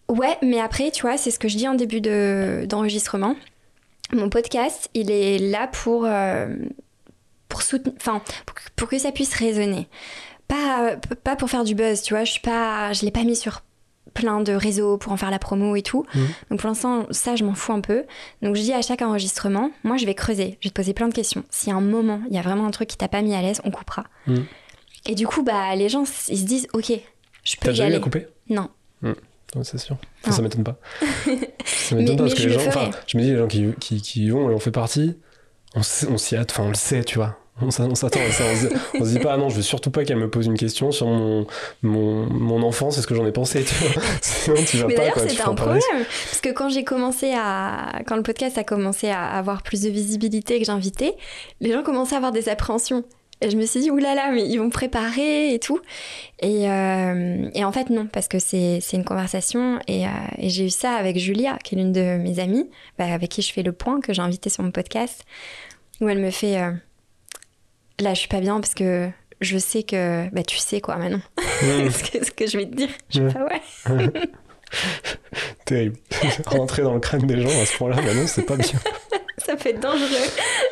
[0.09, 3.35] Ouais, mais après, tu vois, c'est ce que je dis en début de- d'enregistrement.
[4.11, 6.47] Mon podcast, il est là pour, euh,
[7.49, 8.21] pour, soutenir, enfin,
[8.75, 9.87] pour que ça puisse résonner.
[10.47, 12.23] Pas, pas pour faire du buzz, tu vois.
[12.23, 13.61] Je suis pas, je l'ai pas mis sur
[14.13, 16.05] plein de réseaux pour en faire la promo et tout.
[16.13, 16.27] Mhm.
[16.51, 18.03] Donc pour l'instant, ça, je m'en fous un peu.
[18.41, 21.07] Donc je dis à chaque enregistrement, moi, je vais creuser, je vais te poser plein
[21.07, 21.43] de questions.
[21.49, 23.33] S'il y a un moment, il y a vraiment un truc qui t'a pas mis
[23.33, 24.03] à l'aise, on coupera.
[24.27, 24.45] Mhm.
[25.07, 26.91] Et du coup, bah, les gens, ils se disent, ok,
[27.43, 27.95] je peux T'as y déjà eu aller.
[27.95, 28.27] à couper?
[28.49, 28.69] Non.
[29.01, 29.97] Ouais, c'est sûr.
[30.23, 30.77] Enfin, ça m'étonne pas.
[31.65, 33.47] ça m'étonne pas mais parce que je les le gens, je me dis, les gens
[33.47, 35.17] qui, qui, qui et on fait partie,
[35.75, 37.37] on, sait- on s'y hâte, enfin, on le sait, tu vois.
[37.61, 38.43] On s'a- on s'attend à ça.
[38.51, 38.67] On se,
[39.01, 40.91] on se dit pas, ah non, je veux surtout pas qu'elle me pose une question
[40.91, 41.45] sur mon,
[41.83, 44.01] mon, mon enfance et ce que j'en ai pensé, tu vois.
[44.21, 45.81] Sinon, tu vas Mais pas, d'ailleurs, c'était un problème.
[45.99, 48.01] Parce que quand j'ai commencé à.
[48.07, 51.15] Quand le podcast a commencé à avoir plus de visibilité que j'invitais,
[51.61, 53.03] les gens commençaient à avoir des appréhensions.
[53.41, 55.79] Et je me suis dit, oulala, mais ils vont me préparer et tout.
[56.41, 59.79] Et, euh, et en fait, non, parce que c'est c'est une conversation.
[59.87, 63.05] Et, euh, et j'ai eu ça avec Julia, qui est l'une de mes amies, bah,
[63.13, 65.23] avec qui je fais le point, que j'ai invité sur mon podcast,
[66.01, 66.57] où elle me fait.
[66.57, 66.71] euh,
[68.03, 70.29] Là, je suis pas bien parce que je sais que.
[70.31, 71.21] Bah, tu sais quoi maintenant.
[71.37, 72.89] Mmh, ce, que, ce que je vais te dire?
[73.09, 74.11] Je pas, ouais.
[75.65, 75.95] terrible.
[76.45, 78.77] Rentrer dans le crâne des gens à ce point-là, maintenant, c'est pas bien.
[79.37, 80.07] Ça peut être dangereux.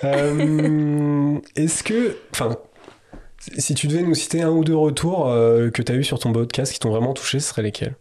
[0.04, 2.58] Euh, Est-ce que, enfin,
[3.58, 6.20] si tu devais nous citer un ou deux retours euh, que tu as eu sur
[6.20, 7.96] ton podcast qui t'ont vraiment touché, ce seraient lesquels?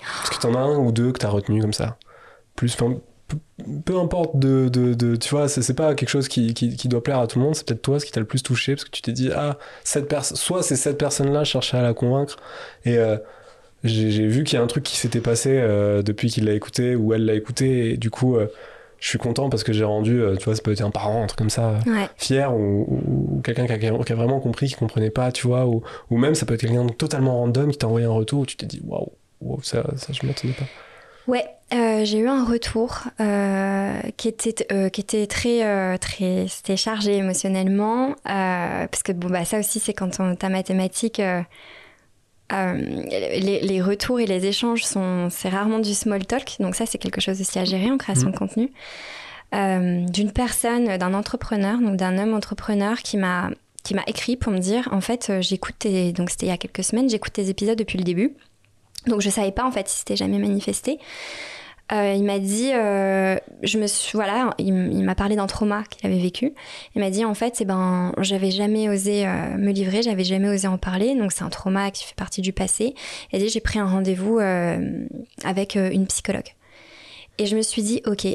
[0.00, 1.96] Est-ce que t'en as un ou deux que t'as retenu comme ça?
[2.56, 2.74] Plus,
[3.84, 7.02] peu, importe de, de, de- tu vois, c'est pas quelque chose qui, qui, qui doit
[7.02, 7.54] plaire à tout le monde.
[7.54, 9.58] C'est peut-être toi ce qui t'a le plus touché parce que tu t'es dit ah
[9.84, 12.36] cette personne, soit c'est cette personne-là, je cherchais à la convaincre
[12.84, 13.16] et euh,
[13.84, 16.94] j'ai vu qu'il y a un truc qui s'était passé euh, depuis qu'il l'a écouté
[16.96, 18.46] ou elle l'a écouté et du coup euh,
[18.98, 21.26] je suis content parce que j'ai rendu, tu vois, ça peut être un parent, un
[21.26, 22.08] truc comme ça, Ouais.
[22.16, 25.46] fier ou, ou- ou quelqu'un qui a, qui a vraiment compris, qui comprenait pas, tu
[25.46, 28.40] vois, ou, ou même ça peut être quelqu'un totalement random qui t'a envoyé un retour
[28.40, 29.12] où tu t'es dit waouh,
[29.42, 30.68] waouh, ça, ça je m'attendais pas.
[31.28, 36.76] Ouais, euh, j'ai eu un retour euh, qui était euh, qui était très très c'était
[36.76, 41.20] chargé émotionnellement parce que bon bah ça aussi c'est quand on ta mathématique
[42.52, 46.98] les, les retours et les échanges sont c'est rarement du small talk donc ça c'est
[46.98, 48.32] quelque chose aussi à gérer en création Mhm.
[48.32, 48.70] de contenu
[50.12, 53.50] d'une personne d'un entrepreneur donc d'un homme entrepreneur qui m'a
[53.82, 56.84] qui m'a écrit pour me dire en fait j'écoute donc c'était il y a quelques
[56.84, 58.32] semaines j'écoute tes épisodes depuis le début
[59.06, 60.98] donc je savais pas en fait si c'était jamais manifesté.
[61.92, 65.84] Euh, il m'a dit, euh, je me suis, voilà, il, il m'a parlé d'un trauma
[65.84, 66.52] qu'il avait vécu.
[66.96, 70.48] Il m'a dit en fait, eh ben, j'avais jamais osé euh, me livrer, j'avais jamais
[70.48, 72.94] osé en parler, donc c'est un trauma qui fait partie du passé.
[73.32, 74.38] Et dit, j'ai pris un rendez-vous
[75.44, 76.48] avec une psychologue.
[77.38, 78.26] Et je me suis dit, ok,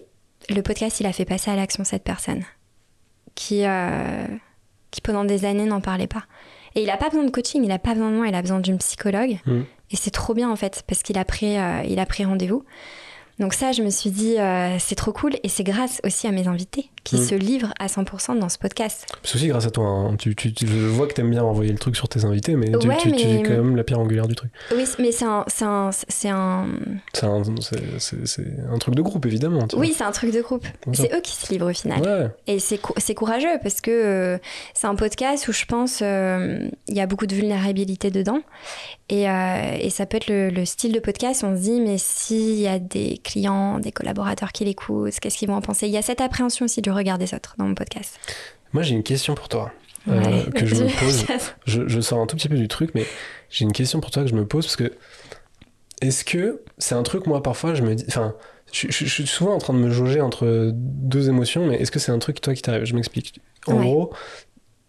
[0.49, 2.43] le podcast, il a fait passer à l'action cette personne
[3.36, 3.63] qui,
[4.91, 6.24] qui pendant des années n'en parlait pas.
[6.76, 8.41] Et il n'a pas besoin de coaching, il n'a pas besoin de moi, il a
[8.41, 9.39] besoin d'une psychologue.
[9.45, 9.61] Mm.
[9.91, 11.81] Et c'est trop bien en fait, parce qu'il a pris, euh,
[12.25, 12.63] rendez-vous.
[13.39, 15.33] Donc ça, je me suis dit, euh, c'est trop cool.
[15.43, 17.25] Et c'est grâce aussi à mes invités qui Mm.
[17.25, 19.05] se livrent à 100% dans ce podcast.
[19.23, 19.85] C'est aussi grâce à toi.
[19.87, 20.15] hein.
[20.17, 22.71] Tu, tu- tu- je vois que t'aimes bien envoyer le truc sur tes invités, mais
[22.79, 24.51] tu, Ouais, tu- tu es quand même la pierre angulaire du truc.
[24.75, 25.89] Oui, mais c'est un, c'est un,
[26.31, 26.65] un...
[27.23, 29.67] Un, truc de groupe, évidemment.
[29.67, 29.75] tu.
[29.75, 30.65] Oui, c'est un truc de groupe.
[30.93, 32.01] C'est eux qui se livrent au final.
[32.01, 32.27] Ouais.
[32.47, 34.37] Et c'est cou- c'est courageux parce que euh,
[34.73, 38.39] c'est un podcast où je pense euh, il y a beaucoup de vulnérabilité dedans.
[39.09, 41.43] Et, euh, et ça peut être le, le style de podcast.
[41.43, 45.49] On se dit, mais s'il y a des clients, des collaborateurs qui l'écoutent, qu'est-ce qu'ils
[45.49, 45.87] vont en penser?
[45.87, 48.19] Il y a cette appréhension aussi du regard des autres dans mon podcast.
[48.73, 49.71] Moi, j'ai une question pour toi.
[50.07, 51.25] euh, que je me pose.
[51.65, 53.05] Je, je sors un tout petit peu du truc, mais
[53.49, 54.93] j'ai une question pour toi que je me pose parce que
[56.01, 58.05] est-ce que c'est un truc, moi, parfois, je me dis.
[58.07, 58.33] Enfin,
[58.71, 61.91] je, je- je suis souvent en train de me jauger entre deux émotions, mais est-ce
[61.91, 62.85] que c'est un truc, toi, qui t'arrive?
[62.85, 63.39] Je m'explique.
[63.67, 63.83] En Ouais.
[63.83, 64.13] gros,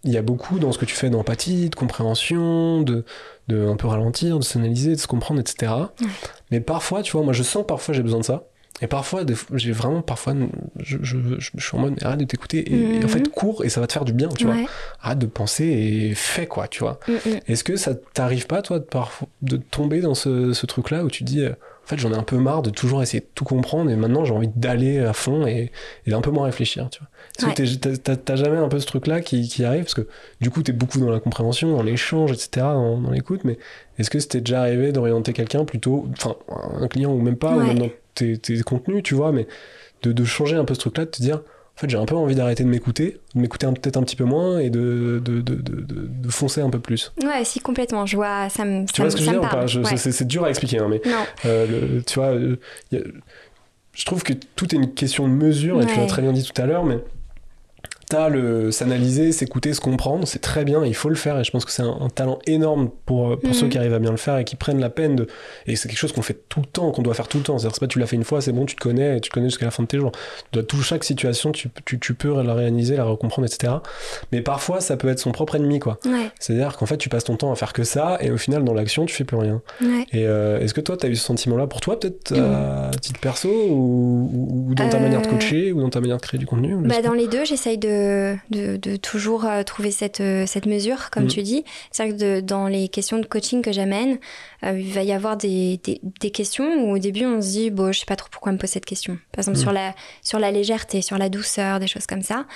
[0.04, 3.04] il y a beaucoup dans ce que tu fais d'empathie, de compréhension, de,
[3.48, 5.72] de un peu ralentir, de s'analyser, de se comprendre, etc.
[6.00, 6.06] Ouais.
[6.50, 8.44] Mais parfois, tu vois, moi, je sens que parfois j'ai besoin de ça.
[8.80, 9.22] Et parfois,
[9.54, 10.34] j'ai vraiment, parfois,
[10.80, 13.64] je, je, je- je suis en mode, arrête de t'écouter, et, et en fait, cours,
[13.64, 14.66] et ça va te faire du bien, tu vois Ouais.
[15.00, 16.98] arrête de penser et fais quoi, tu vois.
[17.06, 17.38] Mm, mm.
[17.48, 21.10] Est-ce que ça t'arrive pas, toi, de, parfois, de tomber dans ce, ce truc-là où
[21.10, 23.44] tu dis, euh, en fait, j'en ai un peu marre de toujours essayer de tout
[23.44, 25.72] comprendre et maintenant j'ai envie d'aller à fond et,
[26.06, 27.08] et d'un peu moins réfléchir, tu vois.
[27.38, 27.96] Est-ce Ouais.
[27.98, 29.82] que t'as- jamais un peu ce truc-là qui, qui arrive?
[29.84, 30.06] Parce que
[30.40, 33.58] du coup, t'es beaucoup dans la compréhension, dans l'échange, etc., dans, dans l'écoute, mais
[33.98, 36.36] est-ce que c'était déjà arrivé d'orienter quelqu'un plutôt, enfin,
[36.80, 39.46] un client ou même pas, ou même dans tes, tes contenus, tu vois, mais
[40.02, 41.36] de, de changer un peu ce truc-là, de te dire,
[41.76, 44.24] en fait, j'ai un peu envie d'arrêter de m'écouter, de m'écouter peut-être un petit peu
[44.24, 47.12] moins et de, de, de, foncer un peu plus.
[47.22, 48.04] Ouais, si, complètement.
[48.06, 49.50] Je vois, ça me, Tu ça vois ce que je veux dire ou pas?
[49.50, 49.68] parle.
[49.68, 49.96] Je- Ouais.
[49.96, 52.56] c'est- dur à expliquer, hein, mais Non, euh, le- tu vois, euh,
[52.90, 53.00] y a-
[53.94, 56.42] je trouve que tout est une question de mesure, et tu l'as très bien dit
[56.44, 56.98] tout à l'heure, mais
[58.12, 61.50] t'as le s'analyser, s'écouter, se comprendre, c'est très bien, il faut le faire, et je
[61.50, 63.54] pense que c'est un, un talent énorme pour, euh, pour Mhm.
[63.54, 65.26] ceux qui arrivent à bien le faire et qui prennent la peine de...
[65.66, 67.58] Et c'est quelque chose qu'on fait tout le temps, qu'on doit faire tout le temps,
[67.58, 69.34] c'est-à-dire c'est pas tu l'as fait une fois, c'est bon, tu te connais, tu te
[69.34, 70.12] connais jusqu'à la fin de tes jours.
[70.12, 73.72] Tu dois, tout, chaque situation, tu, tu, tu peux la réaliser, la recomprendre, etc.
[74.30, 75.98] Mais parfois, ça peut être son propre ennemi, quoi.
[76.04, 78.62] ouais, C'est-à-dire qu'en fait, tu passes ton temps à faire que ça, et au final,
[78.64, 79.62] dans l'action, tu fais plus rien.
[79.80, 80.04] ouais.
[80.12, 83.20] Et euh, est-ce que toi, tu as eu ce sentiment-là pour toi, peut-être à titre
[83.20, 86.46] perso, ou, dans ta Euh, manière de coacher, ou dans ta manière de créer du
[86.46, 87.88] contenu Bah, dans les deux, j'essaye de,
[88.50, 91.28] de, de toujours euh, trouver cette, euh, cette mesure, comme Mhm.
[91.30, 91.64] tu dis.
[91.90, 94.18] C'est vrai que de- dans les questions de coaching que j'amène,
[94.64, 97.70] euh, il va y avoir des, des, des questions où au début on se dit,
[97.70, 99.18] bon, je sais pas trop pourquoi on me pose cette question.
[99.32, 99.62] Par exemple, Mhm.
[99.62, 102.46] sur, la, sur la légèreté, sur la douceur, des choses comme ça.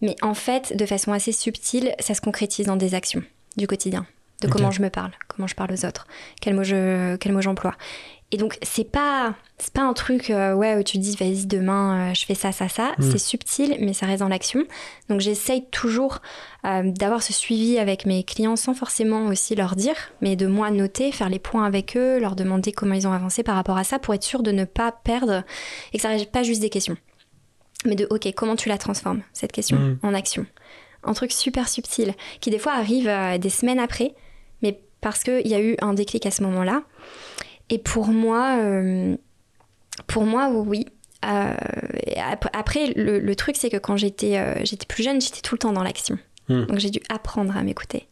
[0.00, 3.22] Mais en fait, de façon assez subtile, ça se concrétise dans des actions
[3.56, 4.06] du quotidien.
[4.40, 6.06] De comment je me parle, comment je parle aux autres,
[6.40, 7.74] quel mot je, quel mot j'emploie.
[8.34, 12.10] Et donc, c'est pas, c'est pas un truc euh, ouais, où tu dis, vas-y, demain,
[12.10, 12.90] euh, je fais ça, ça, ça.
[12.98, 13.12] Mm.
[13.12, 14.64] C'est subtil, mais ça reste dans l'action.
[15.08, 16.20] Donc, j'essaye toujours
[16.64, 20.72] euh, d'avoir ce suivi avec mes clients sans forcément aussi leur dire, mais de moi
[20.72, 23.84] noter, faire les points avec eux, leur demander comment ils ont avancé par rapport à
[23.84, 25.44] ça pour être sûr de ne pas perdre
[25.92, 26.96] et que ça reste pas juste des questions.
[27.84, 29.98] Mais de, ok, comment tu la transformes, cette question, Mm.
[30.02, 30.44] en action?
[31.04, 33.08] Un truc super subtil qui, des fois, arrive
[33.38, 34.16] des semaines après,
[34.60, 36.82] mais parce qu'il y a eu un déclic à ce moment-là.
[37.70, 39.16] Et pour moi, euh,
[40.06, 40.86] pour moi, oui.
[41.24, 41.54] Euh,
[42.52, 45.58] après, le, le truc, c'est que quand j'étais euh, j'étais plus jeune, j'étais tout le
[45.58, 46.18] temps dans l'action.
[46.48, 46.66] Hmm.
[46.66, 48.08] Donc j'ai dû apprendre à m'écouter.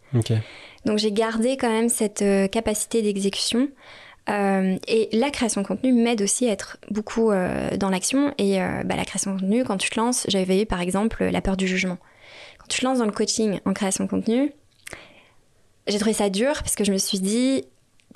[0.84, 3.68] Donc j'ai gardé quand même cette capacité d'exécution.
[4.28, 8.34] Euh, et la création de contenu m'aide aussi à être beaucoup euh, dans l'action.
[8.38, 11.24] Et euh, bah, la création de contenu, quand tu te lances, j'avais eu par exemple
[11.24, 11.98] la peur du jugement.
[12.58, 14.52] Quand tu te lances dans le coaching en création de contenu,
[15.88, 17.64] j'ai trouvé ça dur parce que je me suis dit,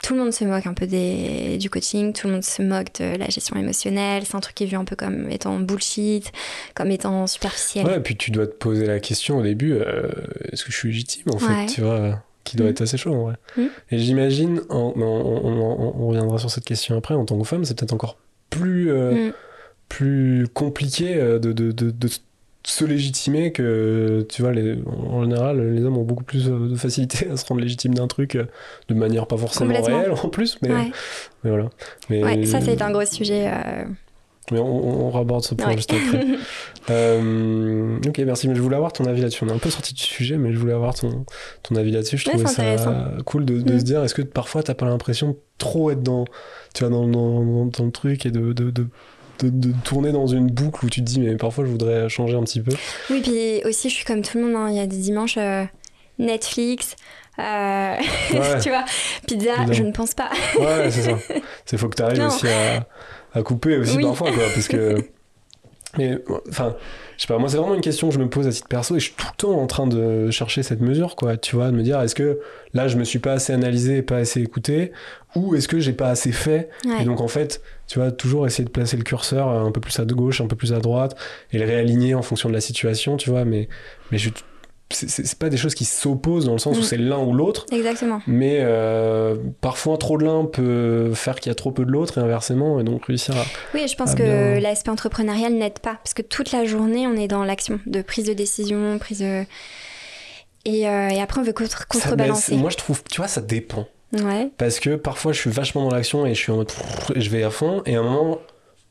[0.02, 2.88] tout le monde se moque un peu des, du coaching, tout le monde se moque
[3.00, 4.24] de la gestion émotionnelle.
[4.26, 6.32] C'est un truc qui est vu un peu comme étant bullshit,
[6.74, 7.86] comme étant superficiel.
[7.86, 10.08] Ouais, et puis tu dois te poser la question au début, euh,
[10.52, 11.66] est-ce que je suis légitime, en Ouais.
[11.66, 12.70] fait, tu vois qui doit Mm.
[12.70, 13.34] être assez chaud en vrai.
[13.56, 13.62] Mm.
[13.90, 17.44] Et j'imagine, en- on, on- on- on reviendra sur cette question après, en tant que
[17.44, 18.18] femme, c'est peut-être encore
[18.50, 19.32] plus, euh, Mm.
[19.88, 22.08] plus compliqué euh, de, de, de, de
[22.68, 24.76] se légitimer que, tu vois, les,
[25.08, 28.08] en général, les hommes ont beaucoup plus euh, de facilité à se rendre légitime d'un
[28.08, 28.46] truc euh,
[28.88, 30.90] de manière pas forcément réelle en plus, mais, Ouais.
[31.44, 31.70] mais voilà.
[32.10, 33.46] Mais, Ouais, ça, c'est un gros sujet.
[33.48, 33.84] euh,
[34.50, 35.76] Mais on, on raborde ce point Ouais.
[35.76, 36.24] juste après.
[36.90, 38.48] Euh, ok, merci.
[38.48, 39.42] Mais je voulais avoir ton avis là-dessus.
[39.44, 41.24] On est un peu sorti du sujet, mais je voulais avoir ton,
[41.64, 42.16] ton avis là-dessus.
[42.16, 43.78] Je Ouais, trouvais ça cool de, de Mm.
[43.80, 46.24] se dire est-ce que parfois t'as pas l'impression de trop être dans,
[46.74, 48.86] tu vois, dans, dans, dans- le truc et de, de, de,
[49.40, 52.36] de- de tourner dans une boucle où tu te dis mais parfois je voudrais changer
[52.36, 52.72] un petit peu.
[53.10, 54.56] Oui, puis aussi, je suis comme tout le monde.
[54.56, 54.68] hein.
[54.70, 55.64] Il y a des dimanches euh,
[56.18, 56.96] Netflix,
[57.38, 57.42] euh,
[58.32, 58.58] Ouais.
[58.62, 58.84] tu vois,
[59.26, 59.72] pizza, Évidemment.
[59.72, 60.30] je ne pense pas.
[60.58, 61.18] Ouais, c'est ça.
[61.66, 62.28] C'est faut que tu arrives Non.
[62.28, 62.86] aussi à,
[63.34, 64.02] à couper aussi Oui.
[64.04, 64.96] parfois, quoi, parce que.
[65.98, 66.18] Mais,
[66.50, 66.76] enfin,
[67.16, 68.94] je sais pas, moi, c'est vraiment une question que je me pose à titre perso
[68.94, 71.70] et je suis tout le temps en train de chercher cette mesure, quoi, tu vois,
[71.70, 72.40] de me dire, est-ce que
[72.74, 74.92] là, je me suis pas assez analysé, pas assez écouté,
[75.34, 76.68] ou est-ce que j'ai pas assez fait?
[76.84, 77.02] Ouais.
[77.02, 79.98] Et donc, en fait, tu vois, toujours essayer de placer le curseur un peu plus
[79.98, 81.16] à gauche, un peu plus à droite,
[81.52, 83.68] et le réaligner en fonction de la situation, tu vois, mais,
[84.12, 84.30] mais je.
[84.90, 86.84] C'est- pas des choses qui s'opposent dans le sens où Mm.
[86.84, 88.20] c'est l'un ou l'autre, Exactement.
[88.26, 92.18] mais euh, parfois trop de l'un peut faire qu'il y a trop peu de l'autre
[92.18, 93.44] et inversement, et donc réussir à.
[93.74, 94.60] Oui, je pense que bien.
[94.60, 98.26] l'aspect entrepreneurial n'aide pas parce que toute la journée, on est dans l'action de prise
[98.26, 99.44] de décision, prise de.
[100.64, 102.56] Et, euh, et après, on veut contre- contrebalancer.
[102.56, 103.86] moi je trouve, tu vois, ça dépend.
[104.12, 104.50] Ouais.
[104.56, 106.70] Parce que parfois je suis vachement dans l'action et je suis en mode
[107.14, 108.38] et je vais à fond, et à un moment,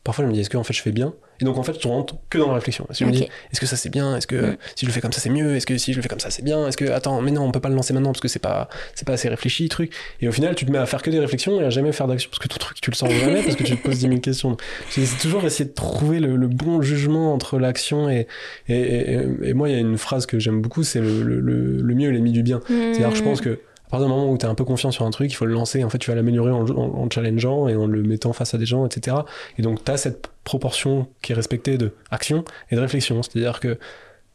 [0.03, 1.13] parfois je me dis est-ce que en fait je fais bien?
[1.41, 2.85] Et donc en fait je rentre que dans la réflexion.
[2.85, 4.15] Que je me dis est-ce que ça c'est bien?
[4.15, 4.57] Est-ce que Mm.
[4.75, 5.55] si je le fais comme ça c'est mieux?
[5.55, 6.67] Est-ce que si je le fais comme ça c'est bien?
[6.67, 8.69] Est-ce que attends, mais non, on peut pas le lancer maintenant parce que c'est pas,
[8.93, 9.91] c'est pas assez réfléchi, truc.
[10.21, 12.07] Et au final, tu te mets à faire que des réflections et à jamais faire
[12.07, 14.07] d'action parce que ton truc tu le sens jamais parce que tu te poses 10
[14.07, 14.57] 000 questions.
[14.89, 18.27] C'est toujours essayer de trouver le, le bon jugement entre l'action et,
[18.67, 21.39] et, et, et moi il y a une phrase que j'aime beaucoup c'est le, le,
[21.81, 22.61] le, mieux est l'ennemi du bien.
[22.67, 23.59] C'est-à-dire que je pense que
[23.95, 25.53] partir du moment où tu es un peu confiant sur un truc, il faut le
[25.53, 25.83] lancer.
[25.83, 28.57] En fait, tu vas l'améliorer en, en, en challengeant et en le mettant face à
[28.57, 29.17] des gens, etc.
[29.57, 33.21] Et donc, tu as cette proportion qui est respectée de action et de réflexion.
[33.23, 33.77] C'est-à-dire que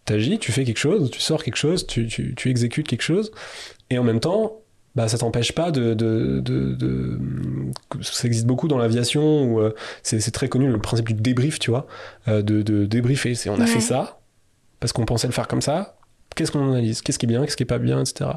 [0.06, 3.02] tu agis, tu fais quelque chose, tu sors quelque chose, tu, tu, tu exécutes quelque
[3.02, 3.30] chose,
[3.90, 4.56] et en même temps,
[4.96, 7.18] bah, ça t'empêche pas de, de, de, de-
[8.02, 11.70] Ça existe beaucoup dans l'aviation, où euh, c'est très connu le principe du débrief, tu
[11.70, 11.86] vois,
[12.28, 13.34] euh, de, de débriefer.
[13.34, 13.66] C'est on a Ouais.
[13.66, 14.20] fait ça,
[14.80, 15.96] parce qu'on pensait le faire comme ça.
[16.36, 18.28] Qu'est-ce qu'on analyse Qu'est-ce qui est bien Qu'est-ce qui est pas bien Etc.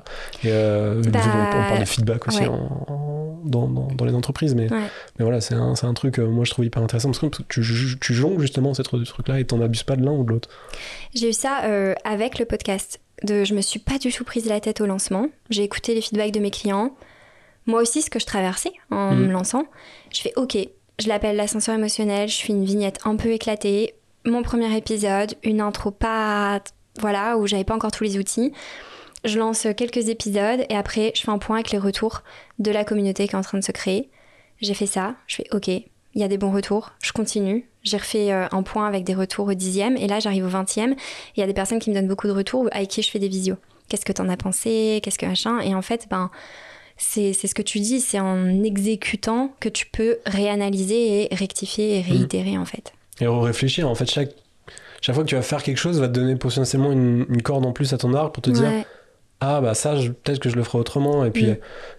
[0.44, 2.48] Et euh, Bah, on, parle de feedback aussi ouais.
[2.48, 4.80] en- en- dans, dans, dans les entreprises, mais, Ouais.
[5.20, 7.62] mais voilà, c'est un, un truc, euh, moi je trouve hyper intéressant parce que tu,
[8.00, 10.50] tu jongles justement ces tru- trucs-là et t'en abuses pas de l'un ou de l'autre.
[11.14, 13.00] J'ai eu ça euh, avec le podcast.
[13.24, 15.28] De, je me suis pas du tout prise la tête au lancement.
[15.50, 16.96] J'ai écouté les feedbacks de mes clients.
[17.68, 19.28] Moi aussi, ce que je traversais en Mhm.
[19.28, 19.66] me lançant.
[20.14, 20.58] Je fais OK,
[21.00, 22.28] je l'appelle l'ascenseur émotionnel.
[22.28, 23.94] Je fais une vignette un peu éclatée.
[24.26, 26.62] Mon premier épisode, une intro pas.
[27.00, 28.54] Voilà, où j'avais pas encore tous les outils.
[29.24, 32.24] Je lance quelques épisodes et après, je fais un point avec les retours
[32.60, 34.10] de la communauté qui est en train de se créer.
[34.62, 35.16] J'ai fait ça.
[35.28, 35.82] Je fais OK, il
[36.16, 36.91] y a des bons retours.
[37.02, 37.68] Je continue.
[37.84, 40.96] J'ai refait euh, un point avec des retours au dixième et là, j'arrive au vingtième.
[41.36, 43.20] Il y a des personnes qui me donnent beaucoup de retours avec qui je fais
[43.20, 43.58] des visios.
[43.89, 45.02] Qu'est-ce que t'en as pensé?
[45.04, 45.60] Qu'est-ce que machin?
[45.60, 46.32] Et en fait, ben,
[46.98, 51.98] c'est c'est ce que tu dis, c'est en exécutant que tu peux réanalyser et rectifier
[51.98, 52.94] et réitérer en fait.
[53.20, 54.32] Et réfléchir, en fait, chaque,
[55.04, 57.74] chaque fois que tu vas faire quelque chose va te donner potentiellement une, corde en
[57.74, 58.86] plus à ton arc pour te dire.
[59.46, 61.50] Ah bah ça je- peut-être que je le ferai autrement et puis Mm.
[61.50, 61.56] euh,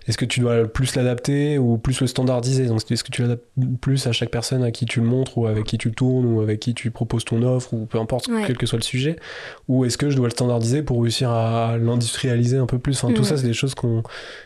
[0.09, 2.67] est-ce que tu dois plus l'adapter ou plus le standardiser?
[2.67, 3.45] Donc est-ce que tu l'adaptes
[3.81, 6.27] plus à chaque personne à qui tu le montres ou avec qui tu le tournes
[6.27, 8.43] ou avec qui tu proposes ton offre ou peu importe Ouais.
[8.47, 9.17] quel que soit le sujet?
[9.69, 13.03] Ou est-ce que je dois le standardiser pour réussir à l'industrialiser un peu plus?
[13.03, 14.03] Enfin tout ça c'est des choses qu'on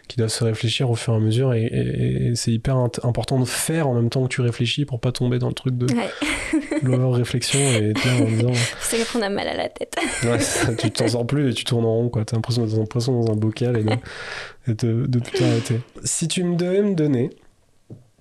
[0.09, 3.39] qui doivent se réfléchir au fur et à mesure et, et- et c'est hyper important
[3.39, 5.87] de faire en même temps que tu réfléchis pour pas tomber dans le truc de
[5.93, 6.09] Ouais.
[6.83, 9.95] l'over réflexion et en disant C'est qu'on a mal à la tête.
[10.25, 12.25] Ouais, ça, tu t'en sors plus et tu tournes en rond, quoi.
[12.25, 13.93] T'as l'impression d'être poisson dans un bocal et de,
[14.69, 15.81] et de, de tout arrêter.
[16.05, 17.31] Si tu me devais me donner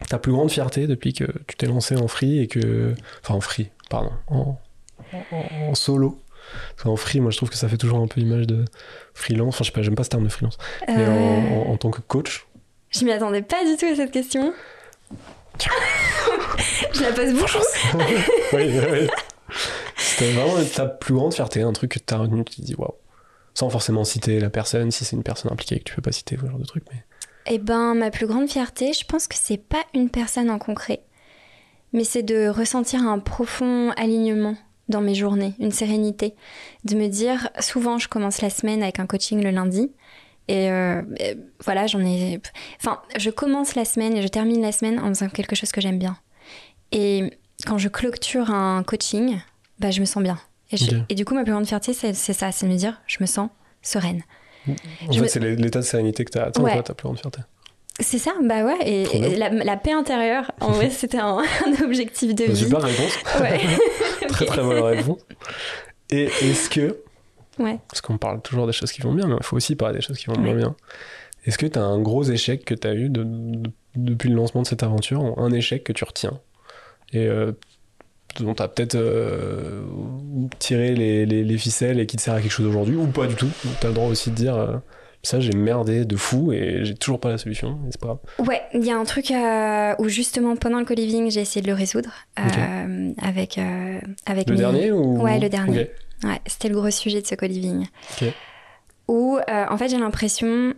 [0.10, 2.94] ta plus grande fierté depuis que tu t'es lancé en free et que.
[3.24, 4.12] Enfin, en free, pardon.
[4.28, 4.60] En,
[5.14, 6.20] en- en solo.
[6.76, 8.64] Parce qu'en free, moi, je trouve que ça fait toujours un peu image de
[9.14, 9.56] freelance.
[9.56, 10.58] Enfin, je sais pas, j'aime pas ce terme de freelance.
[10.88, 12.46] Mais en, Euh, en- en tant que coach.
[12.92, 14.54] Je m'y attendais pas du tout à cette question.
[16.94, 17.98] je la pose beaucoup.
[18.54, 19.08] oui, oui.
[19.98, 22.94] C'était vraiment ta plus grande fierté, un truc que t'as retenu, tu te dis waouh.
[23.58, 26.38] Sans forcément citer la personne, si c'est une personne impliquée que tu peux pas citer,
[26.40, 26.84] ce genre de truc.
[26.92, 27.04] Mais...
[27.48, 31.02] Eh ben, ma plus grande fierté, je pense que c'est pas une personne en concret,
[31.92, 34.56] mais c'est de ressentir un profond alignement
[34.90, 36.36] dans mes journées, une sérénité,
[36.84, 39.92] de me dire, souvent je commence la semaine avec un coaching le lundi,
[40.48, 41.34] et euh, euh,
[41.66, 42.40] voilà, j'en ai,
[42.80, 45.82] enfin, je commence la semaine et je termine la semaine en faisant quelque chose que
[45.82, 46.16] j'aime bien.
[46.92, 47.34] Et
[47.66, 49.40] quand je clôture un coaching,
[49.80, 50.38] bah je me sens bien.
[50.72, 51.04] Et, je- Ok.
[51.10, 53.26] et du coup, ma plus grande fierté, c'est ça, c'est de me dire, je me
[53.26, 53.50] sens
[53.82, 54.24] sereine.
[54.68, 54.74] En
[55.12, 56.74] Je fait, me- c'est l'état de sérénité que t'as atteint, Ouais.
[56.74, 57.40] toi, ta plus grande fierté.
[58.00, 62.36] C'est ça, bah ouais, et, la, la paix intérieure, en vrai, c'était un, un objectif
[62.36, 62.56] de vie.
[62.56, 63.18] Super réponse.
[63.40, 63.60] Ouais.
[64.28, 65.20] très très bonne réponse.
[66.10, 66.98] Et est-ce que,
[67.60, 67.80] Ouais.
[67.90, 70.02] parce qu'on parle toujours des choses qui vont bien, mais il faut aussi parler des
[70.06, 70.76] choses qui vont moins bien.
[71.46, 74.36] Est-ce que tu as un gros échec que tu as eu de- de- depuis le
[74.36, 76.40] lancement de cette aventure, un échec que tu retiens?
[77.14, 77.54] Et euh,
[78.40, 79.82] dont tu as peut-être euh,
[80.60, 83.28] tiré les, les- les ficelles et qui te sert à quelque chose aujourd'hui, ou pas
[83.28, 83.50] du tout
[83.80, 84.78] Tu as le droit aussi de dire euh,
[85.24, 88.48] ça, j'ai merdé de fou et j'ai toujours pas la solution, c'est pas grave.
[88.48, 91.68] Ouais, il y a un truc euh, où justement pendant le co-living, j'ai essayé de
[91.68, 93.60] le résoudre avec,
[94.26, 95.22] avec Le mes- dernier ou...
[95.22, 95.90] Ouais, le dernier.
[96.24, 97.88] Ouais, c'était le gros sujet de ce co-living.
[99.08, 100.74] Où, en fait, j'ai l'impression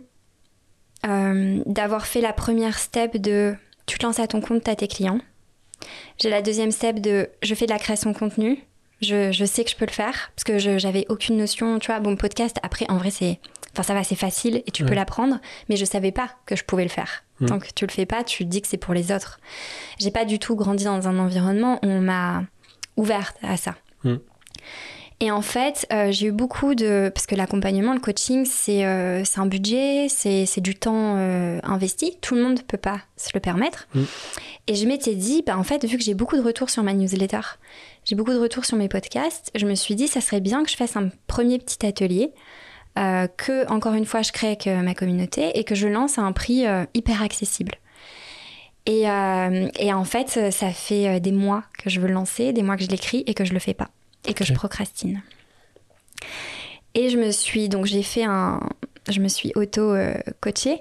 [1.04, 3.54] d'avoir fait la première step de
[3.86, 5.18] tu te lances à ton compte, t'as tes clients.
[6.18, 8.64] J'ai la deuxième step de je fais de la création de contenu.
[9.00, 11.78] Je, je sais que je peux le faire parce que j'avais aucune notion.
[11.78, 13.40] Tu vois, bon, podcast, après, en vrai, c'est.
[13.72, 16.64] Enfin, ça va, c'est facile et tu peux l'apprendre, mais je savais pas que je
[16.64, 17.22] pouvais le faire.
[17.38, 17.46] Mm.
[17.46, 19.38] Tant que tu le fais pas, tu dis que c'est pour les autres.
[19.98, 22.42] J'ai pas du tout grandi dans un environnement où on m'a
[22.96, 23.76] ouverte à ça.
[24.02, 24.16] Mm.
[25.22, 27.10] Et en fait, euh, j'ai eu beaucoup de...
[27.14, 32.16] Parce que l'accompagnement, le coaching, c'est euh, un budget, c'est du temps euh, investi.
[32.22, 33.86] Tout le monde ne peut pas se le permettre.
[33.94, 34.02] Mm.
[34.68, 36.94] Et je m'étais dit, bah, en fait, vu que j'ai beaucoup de retours sur ma
[36.94, 37.40] newsletter,
[38.04, 40.70] j'ai beaucoup de retours sur mes podcasts, je me suis dit, ça serait bien que
[40.70, 42.32] je fasse un premier petit atelier,
[42.98, 46.22] euh, que, encore une fois, je crée avec ma communauté et que je lance à
[46.22, 46.64] un prix
[46.94, 47.74] hyper accessible.
[48.86, 52.76] Et, et en fait, ça fait des mois que je veux le lancer, des mois
[52.76, 53.90] que je l'écris et que je le fais pas.
[54.26, 55.22] Et que je procrastine.
[56.94, 58.60] Et je me suis, donc j'ai fait un,
[59.08, 60.80] je me suis auto-coachée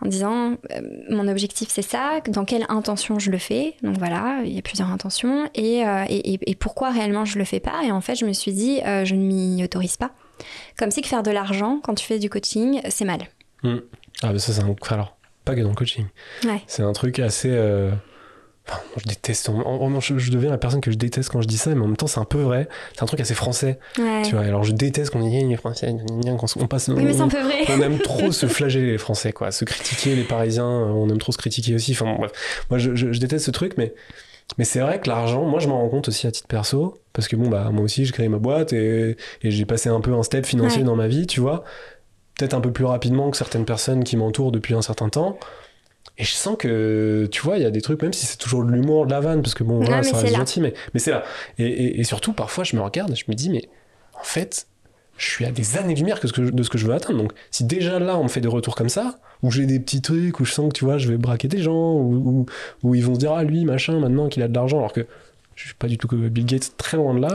[0.00, 0.80] en disant, euh,
[1.10, 3.74] mon objectif c'est ça, dans quelle intention je le fais.
[3.82, 5.50] Donc voilà, il y a plusieurs intentions.
[5.54, 7.82] Et, euh, et, et- pourquoi réellement je le fais pas.
[7.84, 10.12] Et en fait, je me suis dit, euh, je ne m'y autorise pas.
[10.78, 13.20] Comme si que faire de l'argent quand tu fais du coaching, c'est mal.
[13.64, 14.74] Ah, mais ça, c'est un.
[14.90, 16.06] Alors, pas que dans le coaching.
[16.44, 16.62] Ouais.
[16.68, 17.50] C'est un truc assez.
[18.96, 19.48] Je déteste.
[19.48, 19.60] en-
[20.00, 21.96] je, je deviens la personne que je déteste quand je dis ça, mais en même
[21.96, 22.68] temps, c'est un peu vrai.
[22.94, 23.78] C'est un truc assez français.
[23.98, 24.22] Ouais.
[24.22, 26.88] Tu vois, alors je déteste qu'on les Français, on passe.
[26.88, 27.64] Oui, mais c'est on, un peu vrai.
[27.68, 29.50] on aime trop se flageller les Français, quoi.
[29.50, 31.92] Se critiquer les Parisiens, euh, on aime trop se critiquer aussi.
[31.92, 32.32] Enfin, bref.
[32.70, 33.94] Moi, je, je- je déteste ce truc, mais.
[34.56, 37.28] Mais c'est vrai que l'argent, moi je m'en rends compte aussi à titre perso, parce
[37.28, 39.10] que bon, bah moi aussi j'ai créé ma boîte et,
[39.42, 40.84] et j'ai passé un peu un step financier Ouais.
[40.86, 41.64] dans ma vie, tu vois.
[42.38, 45.38] Peut-être un peu plus rapidement que certaines personnes qui m'entourent depuis un certain temps.
[46.20, 48.64] Et je sens que, tu vois, il y a des trucs, même si c'est toujours
[48.64, 51.12] de l'humour, de la vanne, parce que bon, voilà, ça reste gentil, mais, mais c'est
[51.12, 51.22] là.
[51.58, 53.68] Et, et- et surtout, parfois, je me regarde et je me dis, mais
[54.18, 54.66] en fait,
[55.16, 56.32] je suis à des années-lumière de ce
[56.70, 57.18] que je veux atteindre.
[57.20, 60.02] Donc, si déjà là, on me fait des retours comme ça, où j'ai des petits
[60.02, 62.46] trucs, où je sens que, tu vois, je vais braquer des gens, où, où-
[62.82, 65.06] où ils vont se dire, ah, lui, machin, maintenant qu'il a de l'argent, alors que
[65.54, 67.32] je suis pas du tout que Bill Gates, très loin de là.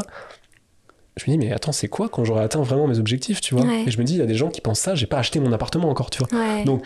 [1.16, 3.64] Je me dis, mais attends, c'est quoi quand j'aurai atteint vraiment mes objectifs, tu vois?
[3.66, 3.84] Ouais.
[3.86, 5.40] Et je me dis, il y a des gens qui pensent ça, j'ai pas acheté
[5.40, 6.28] mon appartement encore, tu vois.
[6.38, 6.64] Ouais.
[6.66, 6.84] Donc,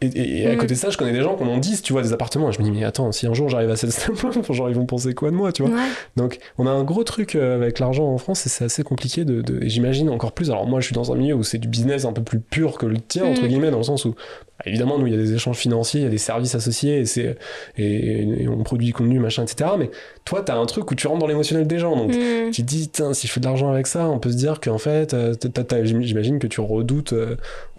[0.00, 0.58] Et, et- et à Mm.
[0.58, 2.48] côté de ça, je connais des gens qui en ont 10, tu vois, des appartements.
[2.50, 3.90] Et je me dis, mais attends, si un jour j'arrive à cette
[4.52, 5.82] genre, ils vont penser quoi de moi, tu vois Ouais.
[6.16, 9.24] donc, on a un gros truc euh, avec l'argent en France et c'est assez compliqué
[9.24, 9.42] de.
[9.42, 10.50] de- et j'imagine encore plus.
[10.50, 12.78] Alors, moi, je suis dans un milieu où c'est du business un peu plus pur
[12.78, 13.48] que le tien, entre Mm.
[13.48, 16.04] guillemets, dans le sens où, bah, évidemment, nous, il y a des échanges financiers, il
[16.04, 17.36] y a des services associés et, c'est,
[17.76, 19.70] et, et on produit du contenu, machin, etc.
[19.78, 19.90] Mais
[20.24, 21.96] toi, t'as un truc où tu rentres dans l'émotionnel des gens.
[21.96, 22.50] Donc, Mm.
[22.52, 24.60] tu te dis, Tain, si je fais de l'argent avec ça, on peut se dire
[24.60, 27.14] qu'en fait, euh, t'as- t'as- j'im- j'imagine que tu redoutes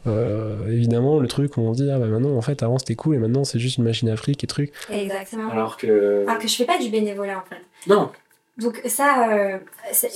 [0.08, 2.95] euh, évidemment le truc où on se dit, ah bah maintenant, en fait, avant c'était
[2.95, 4.72] cool et maintenant c'est juste une machine à fric et truc.
[4.89, 5.50] Exactement.
[5.52, 6.26] Alors que.
[6.28, 7.62] Alors que je fais pas du bénévolat en fait.
[7.88, 8.12] Non,
[8.58, 9.58] Donc ça, euh,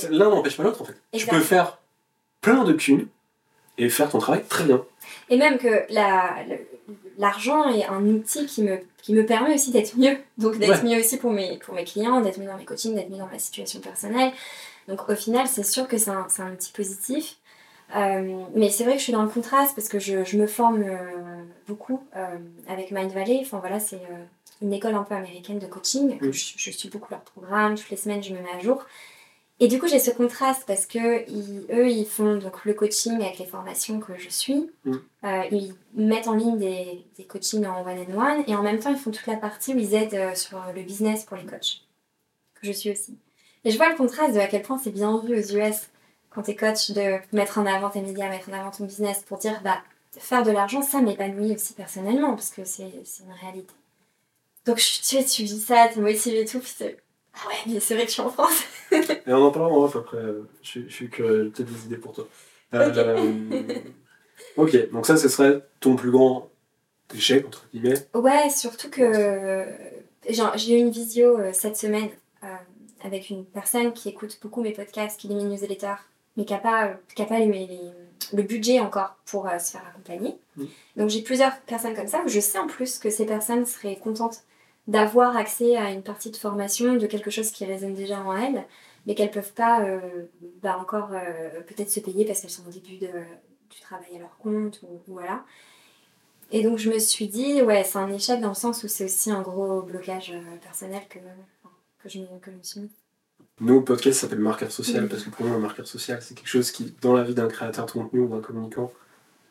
[0.09, 0.95] L'un n'empêche pas l'autre en fait.
[1.13, 1.29] Exact.
[1.31, 1.79] Tu peux faire
[2.41, 3.07] plein de thunes
[3.77, 4.83] et faire ton travail très bien.
[5.29, 6.35] et même que la-
[7.17, 10.17] l'argent est un outil qui me, qui me permet aussi d'être mieux.
[10.37, 13.09] Donc d'être mieux aussi pour mes, pour mes clients, d'être mieux dans mes coachings, d'être
[13.09, 14.31] mieux dans ma situation personnelle.
[14.87, 17.37] Donc au final, c'est sûr que c'est un, c'est un outil positif.
[17.95, 20.47] Euh, mais c'est vrai que je suis dans le contraste parce que je, je me
[20.47, 23.39] forme euh, beaucoup euh, avec Mind Valley.
[23.41, 24.01] Enfin voilà, c'est
[24.61, 26.17] une école un peu américaine de coaching.
[26.21, 27.75] Je, je suis beaucoup leur programme.
[27.75, 28.83] Toutes les semaines, je me mets à jour.
[29.59, 33.21] Et du coup, j'ai ce contraste parce que ils- eux, ils font donc le coaching
[33.21, 34.71] avec les formations que je suis.
[34.85, 34.93] Mm.
[35.25, 38.97] Euh, ils mettent en ligne des, des coachings en one-on-one et en même temps, ils
[38.97, 41.81] font toute la partie où ils aident euh, sur le business pour les coachs,
[42.55, 43.15] que je suis aussi.
[43.63, 45.87] Et je vois le contraste de à quel point c'est bien vu aux US
[46.33, 49.37] quand t'es coach de mettre en avant tes médias, mettre en avant ton business pour
[49.37, 49.77] dire bah
[50.17, 53.73] faire de l'argent, ça m'épanouit aussi personnellement parce que c'est une réalité.
[54.65, 56.97] Donc je, tu, sais, tu vis ça, t'es motivé et tout, puis c'est
[57.35, 58.63] ah ouais, mais c'est vrai que je suis en France.
[58.91, 60.17] Et on en parlera en off après.
[60.17, 62.27] euh, Je, suis- je suis curieux, j'ai peut-être des idées pour toi.
[62.75, 63.61] Euh,
[64.57, 66.49] ok, donc ça, ce serait ton plus grand
[67.13, 68.07] échec, entre guillemets.
[68.15, 69.65] Ouais, surtout que
[70.27, 72.09] j'ai j'ai eu une visio euh, cette semaine
[72.43, 72.47] euh,
[73.03, 76.01] avec une personne qui écoute beaucoup mes podcasts, qui lit mes newsletters,
[76.37, 77.91] mais qui n'a pas, qui a pas les- les-
[78.33, 80.37] le budget encore pour euh, se faire accompagner.
[80.95, 83.97] Donc j'ai plusieurs personnes comme ça où je sais en plus que ces personnes seraient
[83.97, 84.43] contentes
[84.87, 88.65] d'avoir accès à une partie de formation de quelque chose qui résonne déjà en elles,
[89.05, 89.99] mais qu'elles peuvent pas euh,
[90.61, 93.07] bah, encore euh, peut-être se payer parce qu'elles sont au début de-
[93.69, 95.43] du travail à leur compte ou, voilà.
[96.51, 99.05] Et donc je me suis dit, ouais, c'est un échec dans le sens où c'est
[99.05, 101.19] aussi un gros blocage personnel que,
[101.99, 102.91] que, je, que je me suis mis.
[103.61, 106.47] Nous, le podcast s'appelle marqueur social parce que pour moi, un marqueur social, c'est quelque
[106.47, 108.91] chose qui, dans la vie d'un créateur de contenu ou d'un communicant,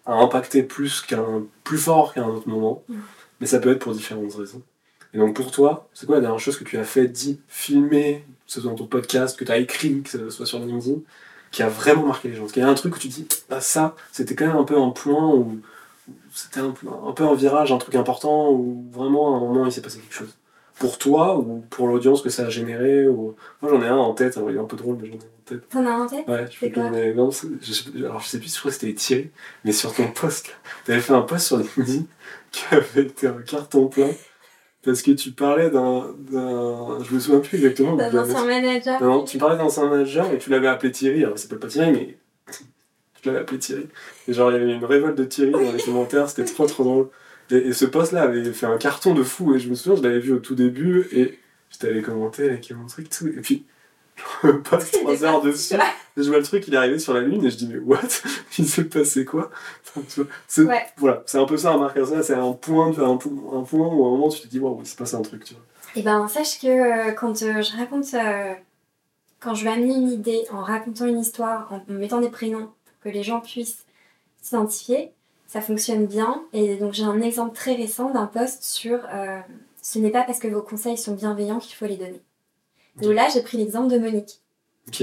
[0.07, 2.83] a impacté plus qu'un plus fort qu'à un autre moment.
[2.89, 3.01] Mhm.
[3.41, 4.63] Mais ça peut être pour différentes raisons.
[5.15, 8.25] Et donc pour toi, c'est quoi la dernière chose que tu as fait, dit, filmé,
[8.47, 11.01] que ce soit dans ton podcast, que tu as écrit, que ce soit sur LinkedIn,
[11.51, 12.45] qui a vraiment marqué les gens?
[12.47, 14.57] Est-ce qu'il y a un truc où tu te dis, ah ça, c'était quand même
[14.57, 15.61] un peu un point où
[16.35, 19.67] c'était un, peu- un peu un virage, un truc important, où vraiment à un moment
[19.67, 20.35] il s'est passé quelque chose
[20.83, 23.37] pour toi ou pour l'audience que ça a généré ou...
[23.61, 25.21] Moi j'en ai un en tête, il est un peu drôle, mais j'en ai un
[25.21, 25.69] en tête.
[25.69, 27.15] T'en as un en tête Ouais, je peux te donner.
[27.15, 29.31] Non, je sais, alors je sais plus, je crois que c'était Thierry,
[29.65, 32.03] mais sur ton post, t'avais fait un post sur LinkedIn
[32.51, 34.11] qui avait été un carton plein
[34.85, 36.17] parce que tu parlais d'un.
[36.33, 37.95] Je me souviens plus exactement.
[37.95, 39.01] D'un ancien manager.
[39.01, 41.23] Non, tu parlais d'un ancien manager et tu l'avais appelé Thierry.
[41.23, 42.17] Alors, il s'appelle pas Thierry, mais.
[43.21, 43.87] Tu l'avais appelé Thierry.
[44.27, 46.83] Et genre, il y avait une révolte de Thierry dans les commentaires, c'était trop trop
[46.83, 47.09] drôle.
[47.51, 49.55] Et, ce post-là avait fait un carton de fou.
[49.55, 51.39] Et je me souviens, je l'avais vu au tout début et
[51.71, 53.29] je t'avais commenté avec mon truc, tout.
[53.29, 53.65] Et puis,
[54.45, 55.75] je passe trois heures dessus.
[56.17, 58.01] je vois le truc, il est arrivé sur la lune et je dis, mais what?
[58.59, 59.51] Il s'est passé quoi?
[60.47, 60.63] C'est,
[60.99, 64.05] Voilà, c'est un peu ça, un marqueur ça, c'est un point, un, un point où
[64.05, 65.63] à un moment tu te dis, waouh, il s'est passé un truc, tu vois.
[65.95, 68.55] Et eh ben, sache que euh, quand euh, je raconte, euh,
[69.41, 73.01] quand je vais amener une idée en racontant une histoire, en mettant des prénoms pour
[73.05, 73.85] que les gens puissent
[74.41, 75.13] s'identifier,
[75.53, 76.45] ça fonctionne bien.
[76.53, 79.01] Et donc j'ai un exemple très récent d'un post sur
[79.83, 82.23] ce n'est pas parce que vos conseils sont bienveillants qu'il faut les donner.
[82.97, 84.41] Donc là, j'ai pris l'exemple de Monique.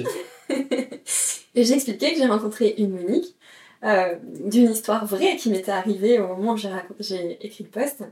[0.50, 3.36] et j'ai expliqué que j'ai rencontré une Monique
[3.84, 6.58] euh, d'une histoire vraie qui m'était arrivée au moment où
[7.00, 8.04] j'ai écrit le post.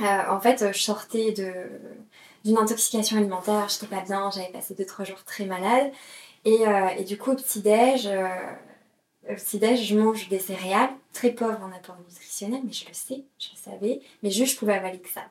[0.00, 1.52] Euh, en fait, je sortais de
[2.42, 5.92] d'une intoxication alimentaire, j'étais pas bien, j'avais passé 2-3 jours très malade.
[6.46, 8.08] Et, euh, et, du coup, au petit-déj,
[9.34, 13.48] petit-déj, je mange des céréales, très pauvres en apport nutritionnel, mais je le sais, je
[13.52, 15.22] le savais, mais juste je pouvais avaler que ça.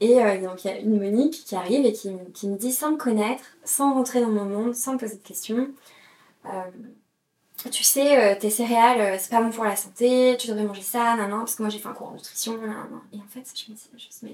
[0.00, 2.72] Et euh, donc il y a une Monique qui arrive et qui, qui, me dit
[2.72, 5.70] sans me connaître, sans rentrer dans mon monde, sans me poser de questions,
[6.46, 6.50] euh,
[7.70, 11.16] tu sais, euh, tes céréales, c'est pas bon pour la santé, tu devrais manger ça,
[11.16, 13.00] non, non, parce que moi j'ai fait un cours en nutrition, non, non.
[13.12, 14.32] Et en fait, je me dis, je me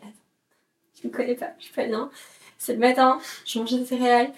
[1.02, 2.10] je me connais pas, je suis pas bien.
[2.58, 4.32] C'est le matin, je mangeais des céréales.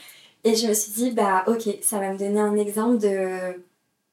[0.45, 3.63] Et je me suis dit, bah ok, ça va me donner un exemple de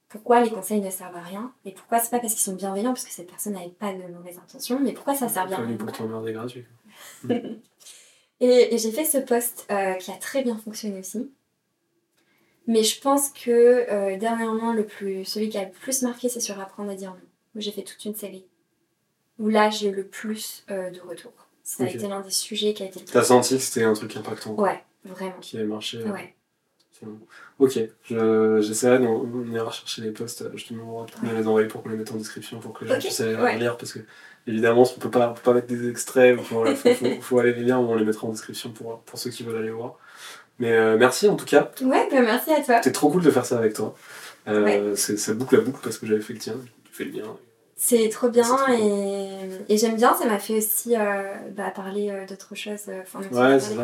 [0.09, 2.93] pourquoi les conseils ne servent à rien et pourquoi c'est pas parce qu'ils sont bienveillants,
[2.93, 5.61] parce que cette personne n'avait pas de mauvaises intentions, mais pourquoi ça sert bien.
[5.77, 6.65] Pour t'emmerder gratuit.
[8.39, 11.29] et, j'ai fait ce post euh, qui a très bien fonctionné aussi.
[12.67, 13.49] Mais je pense que
[13.89, 17.11] euh, dernièrement, le plus, celui qui a le plus marqué, c'est sur Apprendre à dire
[17.11, 17.21] non.
[17.55, 18.45] Où j'ai fait toute une série.
[19.39, 21.31] Où là, j'ai eu le plus euh, de retours.
[21.63, 23.13] Ça a été l'un des sujets qui a été le plus.
[23.13, 25.39] T'as senti que c'était un truc impactant Ouais, vraiment.
[25.41, 26.01] Qui avait marché.
[26.03, 26.33] Ouais.
[27.59, 27.79] Ok,
[28.09, 32.11] j'essaierai d'en ira chercher les posts, je te de les envoyer pour qu'on les mette
[32.11, 33.99] en description pour que les gens puissent aller les lire parce que
[34.45, 37.95] évidemment on peut pas, peut pas mettre des extraits, il faut, aller les lire, on
[37.95, 39.95] les mettra en description pour, pour ceux qui veulent aller voir.
[40.59, 41.71] Mais euh, merci en tout cas.
[41.81, 42.77] Ouais, bah, merci à toi.
[42.77, 43.95] C'était trop cool de faire ça avec toi.
[44.47, 47.37] Euh, Ça boucle à boucle parce que j'avais fait le tien, tu fais le bien.
[47.75, 48.43] C'est trop bien
[48.73, 49.29] et,
[49.69, 53.59] et j'aime bien, ça m'a fait aussi euh, bah, parler euh, d'autres choses, enfin, ouais,
[53.59, 53.75] c'est.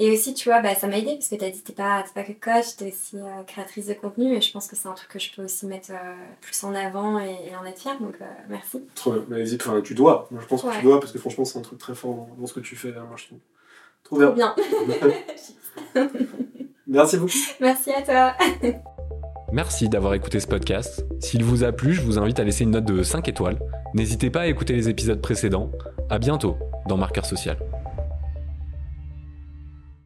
[0.00, 1.72] Et aussi, tu vois, bah, ça m'a aidé parce que tu as dit que tu
[1.72, 4.76] pas, pas que coach, tu es aussi euh, créatrice de contenu et je pense que
[4.76, 7.80] c'est un truc que je peux aussi mettre euh, plus en avant et, en être
[7.80, 7.98] fière.
[8.00, 8.80] Donc, euh, merci.
[8.94, 9.24] Trop bien.
[9.28, 10.28] Mais vas-y, tu dois.
[10.30, 12.54] je pense que tu dois parce que franchement, c'est un truc très fort dans, ce
[12.54, 12.90] que tu fais.
[12.90, 13.38] Hein, moi, je trouve.
[14.04, 14.54] Trop bien.
[16.86, 17.32] merci beaucoup.
[17.60, 18.36] Merci à toi.
[19.52, 21.04] Merci d'avoir écouté ce podcast.
[21.18, 23.58] S'il vous a plu, je vous invite à laisser une note de 5 étoiles.
[23.94, 25.72] N'hésitez pas à écouter les épisodes précédents.
[26.08, 27.58] À bientôt dans Marqueur Social.